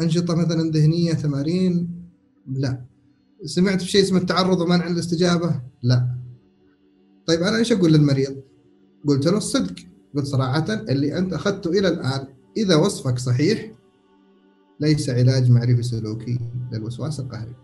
أنشطة 0.00 0.34
مثلا 0.34 0.70
ذهنية 0.70 1.12
تمارين؟ 1.12 1.88
لا. 2.52 2.84
سمعت 3.44 3.82
في 3.82 3.88
شيء 3.88 4.02
اسمه 4.02 4.18
التعرض 4.18 4.60
ومنع 4.60 4.86
الاستجابة؟ 4.86 5.60
لا. 5.82 6.16
طيب 7.26 7.42
أنا 7.42 7.56
إيش 7.56 7.72
أقول 7.72 7.92
للمريض؟ 7.92 8.36
قلت 9.08 9.26
له 9.26 9.36
الصدق. 9.36 9.74
قلت 10.16 10.26
صراحة 10.26 10.74
اللي 10.74 11.18
أنت 11.18 11.32
أخذته 11.32 11.70
إلى 11.70 11.88
الآن 11.88 12.26
إذا 12.56 12.76
وصفك 12.76 13.18
صحيح 13.18 13.72
ليس 14.80 15.10
علاج 15.10 15.50
معرفي 15.50 15.82
سلوكي 15.82 16.38
للوسواس 16.72 17.20
القهري. 17.20 17.54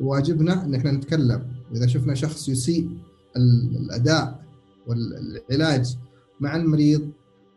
واجبنا 0.00 0.64
إن 0.64 0.74
إحنا 0.74 0.92
نتكلم 0.92 1.57
وإذا 1.70 1.86
شفنا 1.86 2.14
شخص 2.14 2.48
يسيء 2.48 2.90
الأداء 3.36 4.44
والعلاج 4.86 5.96
مع 6.40 6.56
المريض 6.56 7.10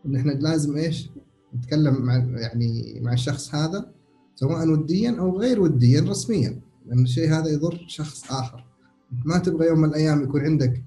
ان 0.06 0.16
إحنا 0.16 0.32
لازم 0.32 0.78
إيش؟ 0.78 1.10
نتكلم 1.56 2.02
مع 2.02 2.16
يعني 2.16 3.00
مع 3.02 3.14
الشخص 3.14 3.56
هذا 3.56 3.92
سواء 4.36 4.68
وديا 4.68 5.20
أو 5.20 5.40
غير 5.40 5.62
وديا 5.62 6.02
رسميا 6.02 6.60
لأن 6.88 7.04
الشيء 7.04 7.34
هذا 7.34 7.48
يضر 7.50 7.86
شخص 7.88 8.32
آخر. 8.32 8.66
ما 9.26 9.38
تبغى 9.38 9.68
يوم 9.68 9.80
من 9.80 9.90
الأيام 9.90 10.24
يكون 10.24 10.42
عندك 10.42 10.84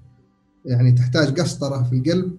يعني 0.65 0.91
تحتاج 0.91 1.39
قسطرة 1.39 1.83
في 1.83 1.95
القلب 1.95 2.37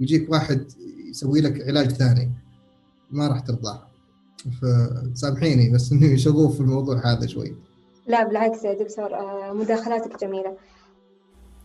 ويجيك 0.00 0.30
واحد 0.30 0.64
يسوي 1.10 1.40
لك 1.40 1.68
علاج 1.68 1.88
ثاني. 1.90 2.30
ما 3.10 3.28
راح 3.28 3.40
ترضاه 3.40 3.86
فسامحيني 4.62 5.70
بس 5.70 5.92
إني 5.92 6.18
شغوف 6.18 6.54
في 6.54 6.60
الموضوع 6.60 7.12
هذا 7.12 7.26
شوي. 7.26 7.54
لا 8.06 8.24
بالعكس 8.24 8.64
يا 8.64 8.74
دكتور 8.74 9.14
آه، 9.14 9.52
مداخلاتك 9.52 10.20
جميلة. 10.20 10.56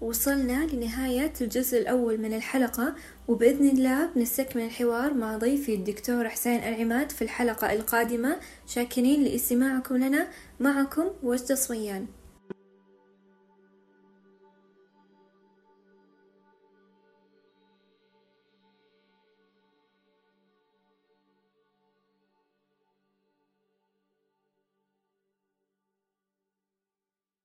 وصلنا 0.02 0.66
لنهاية 0.74 1.34
الجزء 1.42 1.80
الأول 1.80 2.18
من 2.18 2.34
الحلقة 2.34 2.96
وبإذن 3.28 3.70
الله 3.70 4.06
بنستكمل 4.16 4.62
الحوار 4.62 5.14
مع 5.14 5.38
ضيفي 5.38 5.74
الدكتور 5.74 6.30
حسين 6.30 6.60
العماد 6.64 7.12
في 7.12 7.22
الحلقة 7.22 7.74
القادمة. 7.74 8.36
شاكرين 8.68 9.24
لإستماعكم 9.24 9.98
لنا 9.98 10.28
معكم 10.60 11.06
وجدة 11.24 11.56
صويان 11.56 12.06